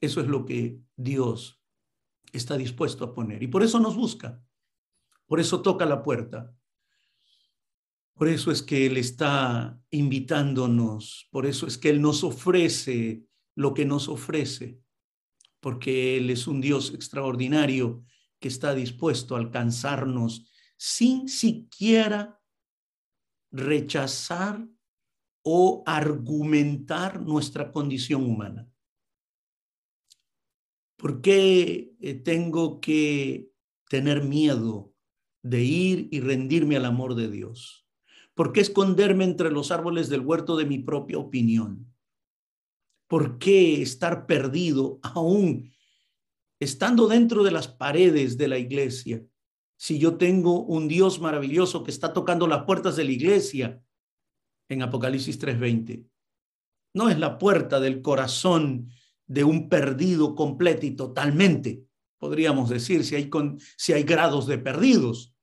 Eso 0.00 0.20
es 0.20 0.26
lo 0.26 0.44
que 0.44 0.78
Dios 0.96 1.60
está 2.32 2.56
dispuesto 2.56 3.04
a 3.04 3.14
poner 3.14 3.42
y 3.42 3.46
por 3.46 3.62
eso 3.62 3.78
nos 3.78 3.94
busca, 3.94 4.42
por 5.26 5.38
eso 5.38 5.60
toca 5.60 5.84
la 5.84 6.02
puerta, 6.02 6.52
por 8.14 8.28
eso 8.28 8.50
es 8.50 8.62
que 8.62 8.86
Él 8.86 8.96
está 8.96 9.80
invitándonos, 9.90 11.28
por 11.30 11.46
eso 11.46 11.66
es 11.66 11.78
que 11.78 11.90
Él 11.90 12.00
nos 12.00 12.24
ofrece 12.24 13.24
lo 13.54 13.74
que 13.74 13.84
nos 13.84 14.08
ofrece, 14.08 14.80
porque 15.60 16.16
Él 16.16 16.30
es 16.30 16.46
un 16.46 16.60
Dios 16.60 16.92
extraordinario 16.94 18.04
que 18.40 18.48
está 18.48 18.74
dispuesto 18.74 19.34
a 19.34 19.38
alcanzarnos 19.38 20.50
sin 20.76 21.28
siquiera 21.28 22.40
rechazar 23.50 24.66
o 25.44 25.82
argumentar 25.86 27.20
nuestra 27.20 27.72
condición 27.72 28.24
humana. 28.24 28.68
¿Por 30.96 31.20
qué 31.20 31.94
eh, 32.00 32.14
tengo 32.14 32.80
que 32.80 33.50
tener 33.88 34.22
miedo 34.22 34.94
de 35.42 35.62
ir 35.62 36.08
y 36.12 36.20
rendirme 36.20 36.76
al 36.76 36.84
amor 36.84 37.14
de 37.14 37.28
Dios? 37.28 37.81
¿Por 38.34 38.52
qué 38.52 38.60
esconderme 38.60 39.24
entre 39.24 39.50
los 39.50 39.70
árboles 39.70 40.08
del 40.08 40.20
huerto 40.20 40.56
de 40.56 40.64
mi 40.64 40.78
propia 40.78 41.18
opinión? 41.18 41.92
¿Por 43.08 43.38
qué 43.38 43.82
estar 43.82 44.26
perdido 44.26 44.98
aún 45.02 45.70
estando 46.58 47.08
dentro 47.08 47.42
de 47.42 47.50
las 47.50 47.68
paredes 47.68 48.38
de 48.38 48.48
la 48.48 48.58
iglesia? 48.58 49.22
Si 49.76 49.98
yo 49.98 50.16
tengo 50.16 50.62
un 50.62 50.88
Dios 50.88 51.20
maravilloso 51.20 51.82
que 51.82 51.90
está 51.90 52.12
tocando 52.12 52.46
las 52.46 52.64
puertas 52.64 52.96
de 52.96 53.04
la 53.04 53.12
iglesia 53.12 53.82
en 54.72 54.82
Apocalipsis 54.82 55.38
3:20. 55.38 56.06
No 56.94 57.08
es 57.08 57.18
la 57.18 57.38
puerta 57.38 57.80
del 57.80 58.02
corazón 58.02 58.90
de 59.26 59.44
un 59.44 59.68
perdido 59.68 60.34
completo 60.34 60.86
y 60.86 60.92
totalmente, 60.92 61.84
podríamos 62.18 62.68
decir, 62.68 63.04
si 63.04 63.14
hay, 63.14 63.28
con, 63.28 63.58
si 63.76 63.92
hay 63.92 64.02
grados 64.02 64.46
de 64.46 64.58
perdidos, 64.58 65.34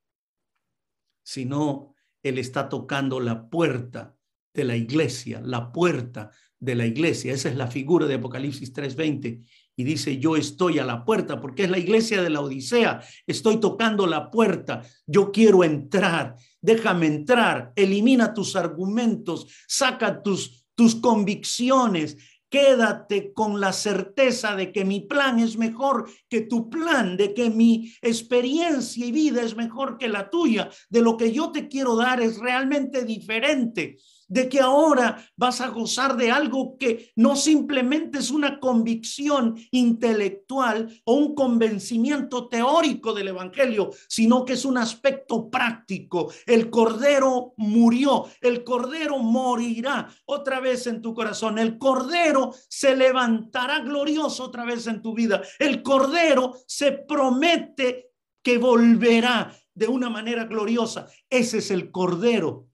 sino 1.24 1.89
Él 2.24 2.38
está 2.38 2.70
tocando 2.70 3.20
la 3.20 3.50
puerta 3.50 4.16
de 4.54 4.64
la 4.64 4.76
iglesia, 4.76 5.42
la 5.44 5.72
puerta 5.72 6.32
de 6.60 6.76
la 6.76 6.86
iglesia. 6.86 7.34
Esa 7.34 7.50
es 7.50 7.56
la 7.56 7.68
figura 7.68 8.06
de 8.06 8.16
Apocalipsis 8.16 8.74
3:20. 8.74 9.44
Y 9.76 9.84
dice, 9.86 10.20
yo 10.20 10.36
estoy 10.36 10.78
a 10.78 10.86
la 10.86 11.06
puerta, 11.06 11.40
porque 11.40 11.64
es 11.64 11.70
la 11.70 11.78
iglesia 11.78 12.22
de 12.22 12.30
la 12.30 12.42
Odisea. 12.42 13.02
Estoy 13.26 13.62
tocando 13.62 14.06
la 14.08 14.30
puerta. 14.30 14.82
Yo 15.08 15.32
quiero 15.32 15.64
entrar. 15.64 16.36
Déjame 16.60 17.08
entrar. 17.08 17.72
Elimina 17.78 18.34
tus 18.34 18.58
argumentos. 18.58 19.48
Saca 19.70 20.22
tus, 20.22 20.66
tus 20.76 20.96
convicciones. 20.96 22.18
Quédate 22.50 23.32
con 23.34 23.62
la 23.62 23.72
certeza 23.72 24.56
de 24.56 24.72
que 24.72 24.84
mi 24.84 25.02
plan 25.02 25.40
es 25.40 25.58
mejor 25.58 26.10
que 26.28 26.42
tu 26.42 26.70
plan, 26.70 27.16
de 27.16 27.34
que 27.34 27.50
mi 27.50 27.94
experiencia 28.02 29.06
y 29.06 29.12
vida 29.12 29.44
es 29.44 29.56
mejor 29.56 29.98
que 29.98 30.08
la 30.08 30.30
tuya, 30.30 30.70
de 30.90 31.02
lo 31.02 31.16
que 31.16 31.32
yo 31.32 31.52
te 31.52 31.68
quiero 31.68 31.96
dar 31.96 32.22
es 32.22 32.40
realmente 32.40 33.06
diferente 33.06 33.98
de 34.30 34.48
que 34.48 34.62
ahora 34.62 35.22
vas 35.36 35.60
a 35.60 35.68
gozar 35.68 36.16
de 36.16 36.32
algo 36.32 36.78
que 36.78 37.12
no 37.16 37.36
simplemente 37.36 38.20
es 38.20 38.32
una 38.32 38.60
convicción 38.60 39.58
intelectual 39.72 40.90
o 41.04 41.16
un 41.16 41.36
convencimiento 41.36 42.48
teórico 42.48 43.14
del 43.14 43.30
Evangelio, 43.30 43.90
sino 44.08 44.46
que 44.46 44.54
es 44.54 44.64
un 44.64 44.78
aspecto 44.78 45.50
práctico. 45.50 46.32
El 46.46 46.70
Cordero 46.70 47.54
murió, 47.58 48.28
el 48.40 48.64
Cordero 48.64 49.18
morirá 49.18 50.08
otra 50.26 50.60
vez 50.60 50.88
en 50.88 51.02
tu 51.02 51.14
corazón, 51.14 51.58
el 51.60 51.78
Cordero 51.78 52.54
se 52.70 52.96
levantará 52.96 53.80
glorioso 53.80 54.46
otra 54.46 54.64
vez 54.64 54.88
en 54.88 55.02
tu 55.02 55.14
vida, 55.14 55.42
el 55.58 55.82
Cordero 55.82 56.54
se 56.68 56.92
promete 56.92 58.12
que 58.44 58.58
volverá 58.58 59.54
de 59.74 59.88
una 59.88 60.10
manera 60.10 60.46
gloriosa. 60.46 61.08
Ese 61.30 61.58
es 61.60 61.72
el 61.72 61.92
Cordero 61.92 62.69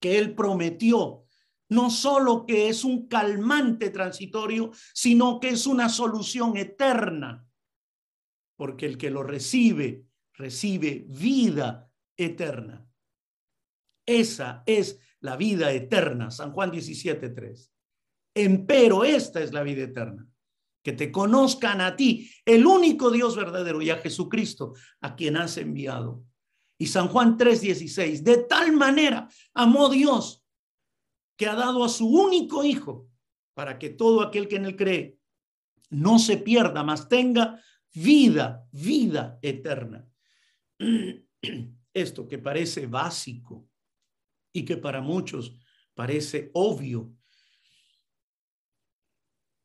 que 0.00 0.18
Él 0.18 0.34
prometió, 0.34 1.24
no 1.68 1.90
solo 1.90 2.46
que 2.46 2.68
es 2.68 2.84
un 2.84 3.06
calmante 3.06 3.90
transitorio, 3.90 4.72
sino 4.92 5.38
que 5.38 5.50
es 5.50 5.66
una 5.66 5.88
solución 5.88 6.56
eterna, 6.56 7.46
porque 8.56 8.86
el 8.86 8.98
que 8.98 9.10
lo 9.10 9.22
recibe, 9.22 10.04
recibe 10.34 11.06
vida 11.08 11.90
eterna. 12.16 12.86
Esa 14.04 14.62
es 14.66 14.98
la 15.20 15.36
vida 15.36 15.70
eterna, 15.70 16.30
San 16.30 16.52
Juan 16.52 16.72
17.3. 16.72 17.70
Empero 18.34 19.04
esta 19.04 19.40
es 19.40 19.52
la 19.52 19.62
vida 19.62 19.84
eterna, 19.84 20.26
que 20.82 20.92
te 20.92 21.12
conozcan 21.12 21.80
a 21.80 21.94
ti, 21.94 22.30
el 22.44 22.66
único 22.66 23.10
Dios 23.10 23.36
verdadero, 23.36 23.82
y 23.82 23.90
a 23.90 23.98
Jesucristo, 23.98 24.74
a 25.00 25.14
quien 25.14 25.36
has 25.36 25.56
enviado. 25.56 26.24
Y 26.80 26.86
San 26.86 27.08
Juan 27.08 27.36
3:16, 27.36 28.24
de 28.24 28.38
tal 28.38 28.72
manera 28.72 29.28
amó 29.52 29.90
Dios 29.90 30.42
que 31.36 31.46
ha 31.46 31.54
dado 31.54 31.84
a 31.84 31.90
su 31.90 32.08
único 32.08 32.64
hijo 32.64 33.06
para 33.52 33.78
que 33.78 33.90
todo 33.90 34.22
aquel 34.22 34.48
que 34.48 34.56
en 34.56 34.64
él 34.64 34.76
cree 34.76 35.18
no 35.90 36.18
se 36.18 36.38
pierda, 36.38 36.82
mas 36.82 37.06
tenga 37.06 37.62
vida, 37.92 38.66
vida 38.72 39.38
eterna. 39.42 40.08
Esto 41.92 42.26
que 42.26 42.38
parece 42.38 42.86
básico 42.86 43.68
y 44.50 44.64
que 44.64 44.78
para 44.78 45.02
muchos 45.02 45.54
parece 45.92 46.50
obvio, 46.54 47.12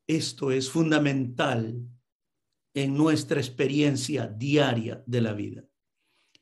esto 0.06 0.52
es 0.52 0.70
fundamental 0.70 1.80
en 2.74 2.94
nuestra 2.94 3.40
experiencia 3.40 4.26
diaria 4.26 5.02
de 5.06 5.20
la 5.22 5.32
vida. 5.32 5.66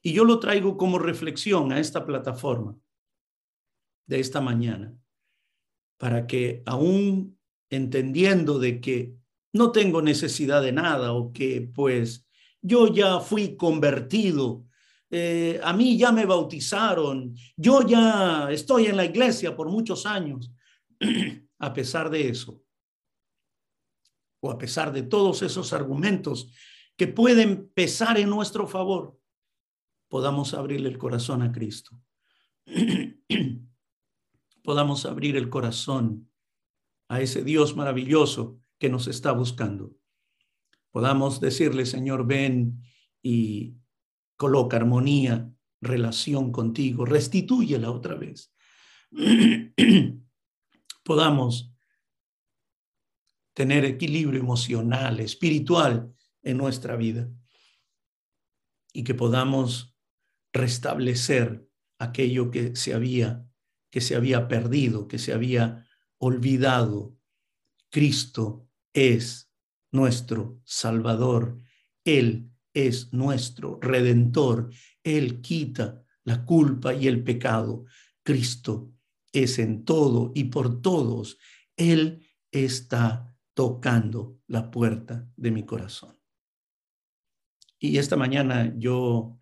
Y 0.07 0.13
yo 0.13 0.25
lo 0.25 0.39
traigo 0.39 0.77
como 0.77 0.99
reflexión 0.99 1.73
a 1.73 1.81
esta 1.81 2.05
plataforma 2.05 2.77
de 4.07 4.21
esta 4.21 4.43
mañana, 4.43 4.95
para 5.97 6.27
que 6.27 6.63
aún 6.67 7.39
entendiendo 7.71 8.59
de 8.59 8.83
que 8.83 9.15
no 9.55 9.73
tengo 9.73 10.03
necesidad 10.03 10.61
de 10.61 10.73
nada 10.73 11.15
o 11.15 11.33
que 11.33 11.63
pues 11.75 12.29
yo 12.61 12.93
ya 12.93 13.19
fui 13.21 13.57
convertido, 13.57 14.67
eh, 15.11 15.59
a 15.65 15.73
mí 15.73 15.97
ya 15.97 16.13
me 16.13 16.27
bautizaron, 16.27 17.35
yo 17.57 17.87
ya 17.87 18.49
estoy 18.51 18.87
en 18.87 18.99
la 18.99 19.07
iglesia 19.07 19.57
por 19.57 19.71
muchos 19.71 20.05
años, 20.05 20.53
a 21.59 21.73
pesar 21.73 22.11
de 22.11 22.29
eso, 22.29 22.63
o 24.43 24.51
a 24.51 24.59
pesar 24.59 24.93
de 24.93 25.05
todos 25.05 25.41
esos 25.41 25.73
argumentos 25.73 26.53
que 26.95 27.09
pueden 27.09 27.71
pesar 27.71 28.19
en 28.19 28.29
nuestro 28.29 28.67
favor, 28.67 29.19
podamos 30.15 30.55
abrirle 30.55 30.89
el 30.89 30.97
corazón 30.97 31.43
a 31.43 31.51
Cristo. 31.51 32.01
podamos 34.63 35.07
abrir 35.07 35.37
el 35.37 35.51
corazón 35.51 36.31
a 37.09 37.21
ese 37.21 37.43
Dios 37.43 37.75
maravilloso 37.75 38.61
que 38.79 38.89
nos 38.89 39.09
está 39.09 39.33
buscando. 39.33 39.97
Podamos 40.93 41.41
decirle, 41.41 41.85
Señor, 41.85 42.29
ven 42.29 42.81
y 43.23 43.75
coloca 44.37 44.77
armonía, 44.77 45.53
relación 45.81 46.53
contigo, 46.53 47.05
restitúyela 47.05 47.91
otra 47.91 48.15
vez. 48.15 48.55
podamos 51.03 51.75
tener 53.53 53.85
equilibrio 53.85 54.39
emocional, 54.39 55.19
espiritual 55.19 56.15
en 56.45 56.57
nuestra 56.57 56.95
vida 56.95 57.29
y 58.93 59.03
que 59.03 59.15
podamos 59.15 59.94
restablecer 60.55 61.69
aquello 61.99 62.51
que 62.51 62.75
se 62.77 62.95
había 62.95 63.45
que 63.95 64.01
se 64.01 64.17
había 64.17 64.49
perdido, 64.49 65.07
que 65.07 65.21
se 65.21 65.33
había 65.33 65.87
olvidado. 66.19 67.17
Cristo 67.91 68.69
es 68.93 69.53
nuestro 69.93 70.61
Salvador. 70.65 71.61
Él 72.05 72.51
es 72.73 73.13
nuestro 73.13 73.79
Redentor. 73.81 74.71
Él 75.05 75.41
quita 75.43 76.03
la 76.25 76.45
culpa 76.45 76.93
y 76.93 77.07
el 77.07 77.23
pecado. 77.23 77.85
Cristo 78.25 78.91
es 79.33 79.61
en 79.61 79.85
todo 79.85 80.33
y 80.35 80.47
por 80.47 80.83
todos. 80.83 81.39
Él 81.77 82.27
está 82.51 83.33
tocando 83.55 84.41
la 84.49 84.73
puerta 84.73 85.31
de 85.37 85.53
mi 85.53 85.65
corazón. 85.65 86.19
Y 87.79 87.99
esta 87.99 88.17
mañana 88.17 88.75
yo 88.77 89.39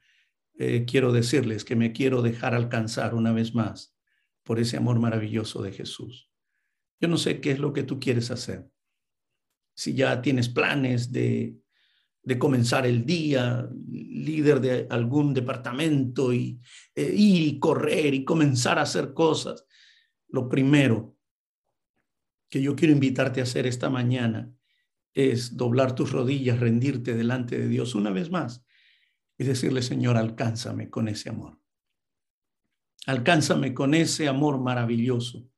eh, 0.58 0.84
quiero 0.86 1.12
decirles 1.12 1.64
que 1.64 1.76
me 1.76 1.92
quiero 1.92 2.22
dejar 2.22 2.54
alcanzar 2.54 3.14
una 3.14 3.32
vez 3.32 3.54
más 3.54 3.96
por 4.42 4.58
ese 4.58 4.76
amor 4.76 5.00
maravilloso 5.00 5.62
de 5.62 5.72
Jesús. 5.72 6.30
Yo 7.00 7.08
no 7.08 7.16
sé 7.16 7.40
qué 7.40 7.52
es 7.52 7.58
lo 7.58 7.72
que 7.72 7.82
tú 7.82 7.98
quieres 7.98 8.30
hacer. 8.30 8.68
Si 9.74 9.94
ya 9.94 10.20
tienes 10.20 10.48
planes 10.48 11.10
de, 11.10 11.56
de 12.22 12.38
comenzar 12.38 12.86
el 12.86 13.04
día, 13.04 13.68
líder 13.90 14.60
de 14.60 14.86
algún 14.90 15.32
departamento 15.32 16.32
y 16.32 16.60
eh, 16.94 17.12
ir 17.14 17.42
y 17.42 17.58
correr 17.58 18.14
y 18.14 18.24
comenzar 18.24 18.78
a 18.78 18.82
hacer 18.82 19.14
cosas, 19.14 19.66
lo 20.28 20.48
primero 20.48 21.16
que 22.48 22.60
yo 22.60 22.76
quiero 22.76 22.92
invitarte 22.92 23.40
a 23.40 23.44
hacer 23.44 23.66
esta 23.66 23.88
mañana 23.88 24.52
es 25.14 25.56
doblar 25.56 25.94
tus 25.94 26.12
rodillas, 26.12 26.60
rendirte 26.60 27.14
delante 27.14 27.58
de 27.58 27.68
Dios 27.68 27.94
una 27.94 28.10
vez 28.10 28.30
más 28.30 28.64
y 29.38 29.44
decirle, 29.44 29.82
Señor, 29.82 30.16
alcánzame 30.16 30.90
con 30.90 31.08
ese 31.08 31.30
amor. 31.30 31.58
Alcánzame 33.06 33.74
con 33.74 33.94
ese 33.94 34.28
amor 34.28 34.60
maravilloso, 34.60 35.48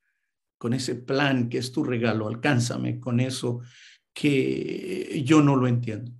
con 0.56 0.72
ese 0.72 0.94
plan 0.94 1.48
que 1.48 1.58
es 1.58 1.72
tu 1.72 1.84
regalo. 1.84 2.28
Alcánzame 2.28 2.98
con 2.98 3.20
eso 3.20 3.60
que 4.12 5.22
yo 5.26 5.42
no 5.42 5.56
lo 5.56 5.66
entiendo, 5.66 6.12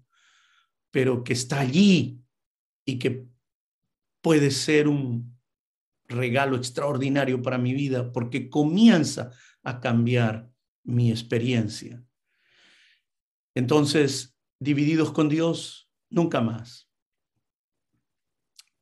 pero 0.91 1.25
que 1.25 1.33
está 1.33 1.61
allí 1.61 2.21
y 2.85 2.99
que 2.99 3.27
puede 4.21 4.51
ser 4.51 4.89
un 4.89 5.39
regalo 6.07 6.57
extraordinario 6.57 7.41
para 7.41 7.57
mi 7.57 7.73
vida 7.73 8.13
porque 8.13 8.51
comienza 8.51 9.31
a 9.63 9.81
cambiar 9.81 10.51
mi 10.83 11.11
experiencia. 11.11 12.05
Entonces, 13.55 14.37
divididos 14.59 15.13
con 15.13 15.29
Dios, 15.29 15.89
nunca 16.11 16.41
más 16.41 16.84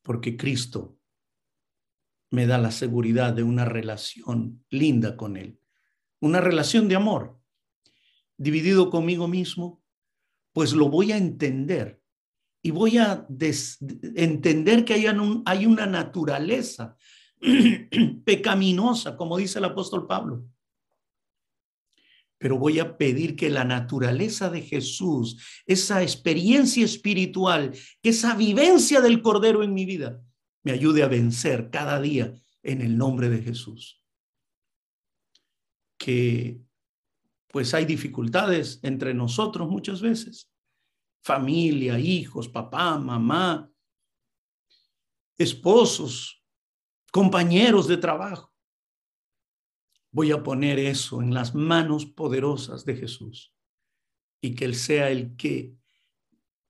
porque 0.03 0.37
Cristo 0.37 0.99
me 2.31 2.47
da 2.47 2.59
la 2.59 2.71
seguridad 2.71 3.33
de 3.33 3.43
una 3.43 3.65
relación 3.65 4.65
linda 4.71 5.17
con 5.17 5.37
Él, 5.37 5.61
una 6.21 6.41
relación 6.41 6.89
de 6.89 6.97
amor. 6.97 7.39
Dividido 8.37 8.91
conmigo 8.91 9.29
mismo, 9.29 9.83
pues 10.53 10.73
lo 10.73 10.89
voy 10.89 11.13
a 11.13 11.17
entender 11.17 12.03
y 12.63 12.71
voy 12.71 12.99
a 12.99 13.27
entender 14.15 14.85
que 14.85 14.95
hay, 14.95 15.67
una 15.67 15.87
naturaleza 15.87 16.97
pecaminosa, 18.25 19.17
como 19.17 19.37
dice 19.37 19.59
el 19.59 19.65
apóstol 19.65 20.07
Pablo. 20.07 20.47
Pero 22.43 22.59
voy 22.59 22.81
a 22.81 22.99
pedir 22.99 23.37
que 23.37 23.49
la 23.51 23.63
naturaleza 23.63 24.51
de 24.51 24.63
Jesús, 24.63 25.63
esa 25.65 26.03
experiencia 26.03 26.85
espiritual, 26.85 27.71
que 28.03 28.11
esa 28.11 28.35
vivencia 28.35 29.01
del 29.01 29.23
Cordero 29.23 29.63
en 29.63 29.73
mi 29.73 29.87
vida, 29.87 30.21
me 30.65 30.73
ayude 30.73 31.05
a 31.05 31.09
vencer 31.09 31.71
cada 31.71 32.01
día 32.01 32.35
en 32.65 32.83
el 32.83 32.99
nombre 32.99 33.29
de 33.29 33.43
Jesús. 33.43 34.03
Que 35.97 36.61
pues 37.47 37.75
hay 37.75 37.85
dificultades 37.85 38.81
entre 38.83 39.15
nosotros 39.15 39.69
muchas 39.71 40.01
veces. 40.01 40.51
Familia, 41.23 41.97
hijos, 42.01 42.49
papá, 42.49 42.99
mamá, 42.99 43.71
esposos, 45.39 46.45
compañeros 47.13 47.87
de 47.87 47.99
trabajo. 47.99 48.52
Voy 50.13 50.31
a 50.31 50.43
poner 50.43 50.79
eso 50.79 51.23
en 51.23 51.33
las 51.33 51.55
manos 51.55 52.05
poderosas 52.05 52.85
de 52.85 52.97
Jesús 52.97 53.55
y 54.43 54.55
que 54.55 54.67
Él 54.67 54.75
sea 54.75 55.11
el 55.11 55.37
que 55.37 55.75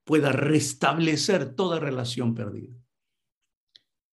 pueda 0.05 0.31
restablecer 0.31 1.53
toda 1.53 1.79
relación 1.79 2.35
perdida. 2.35 2.75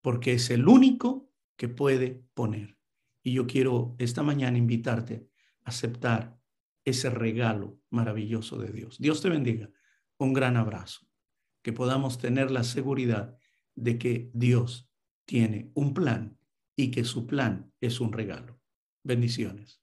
Porque 0.03 0.35
es 0.35 0.51
el 0.51 0.67
único 0.67 1.31
que 1.57 1.69
puede 1.69 2.25
poner. 2.35 2.77
Y 3.23 3.35
yo 3.35 3.47
quiero 3.47 3.95
esta 3.99 4.23
mañana 4.23 4.59
invitarte 4.59 5.29
a 5.65 5.71
aceptar 5.71 6.41
ese 6.85 7.11
regalo 7.11 7.79
maravilloso 7.91 8.59
de 8.59 8.73
Dios. 8.73 8.99
Dios 8.99 9.21
te 9.21 9.29
bendiga. 9.29 9.71
Un 10.19 10.33
gran 10.33 10.57
abrazo. 10.57 11.07
Que 11.63 11.73
podamos 11.73 12.19
tener 12.19 12.51
la 12.51 12.65
seguridad 12.65 13.37
de 13.75 13.99
que 13.99 14.31
Dios 14.33 14.91
tiene 15.25 15.71
un 15.75 15.95
plan 15.95 16.39
y 16.75 16.91
que 16.91 17.05
su 17.05 17.27
plan 17.27 17.73
es 17.81 18.01
un 18.01 18.13
regalo. 18.13 18.60
Bendiciones. 19.05 19.80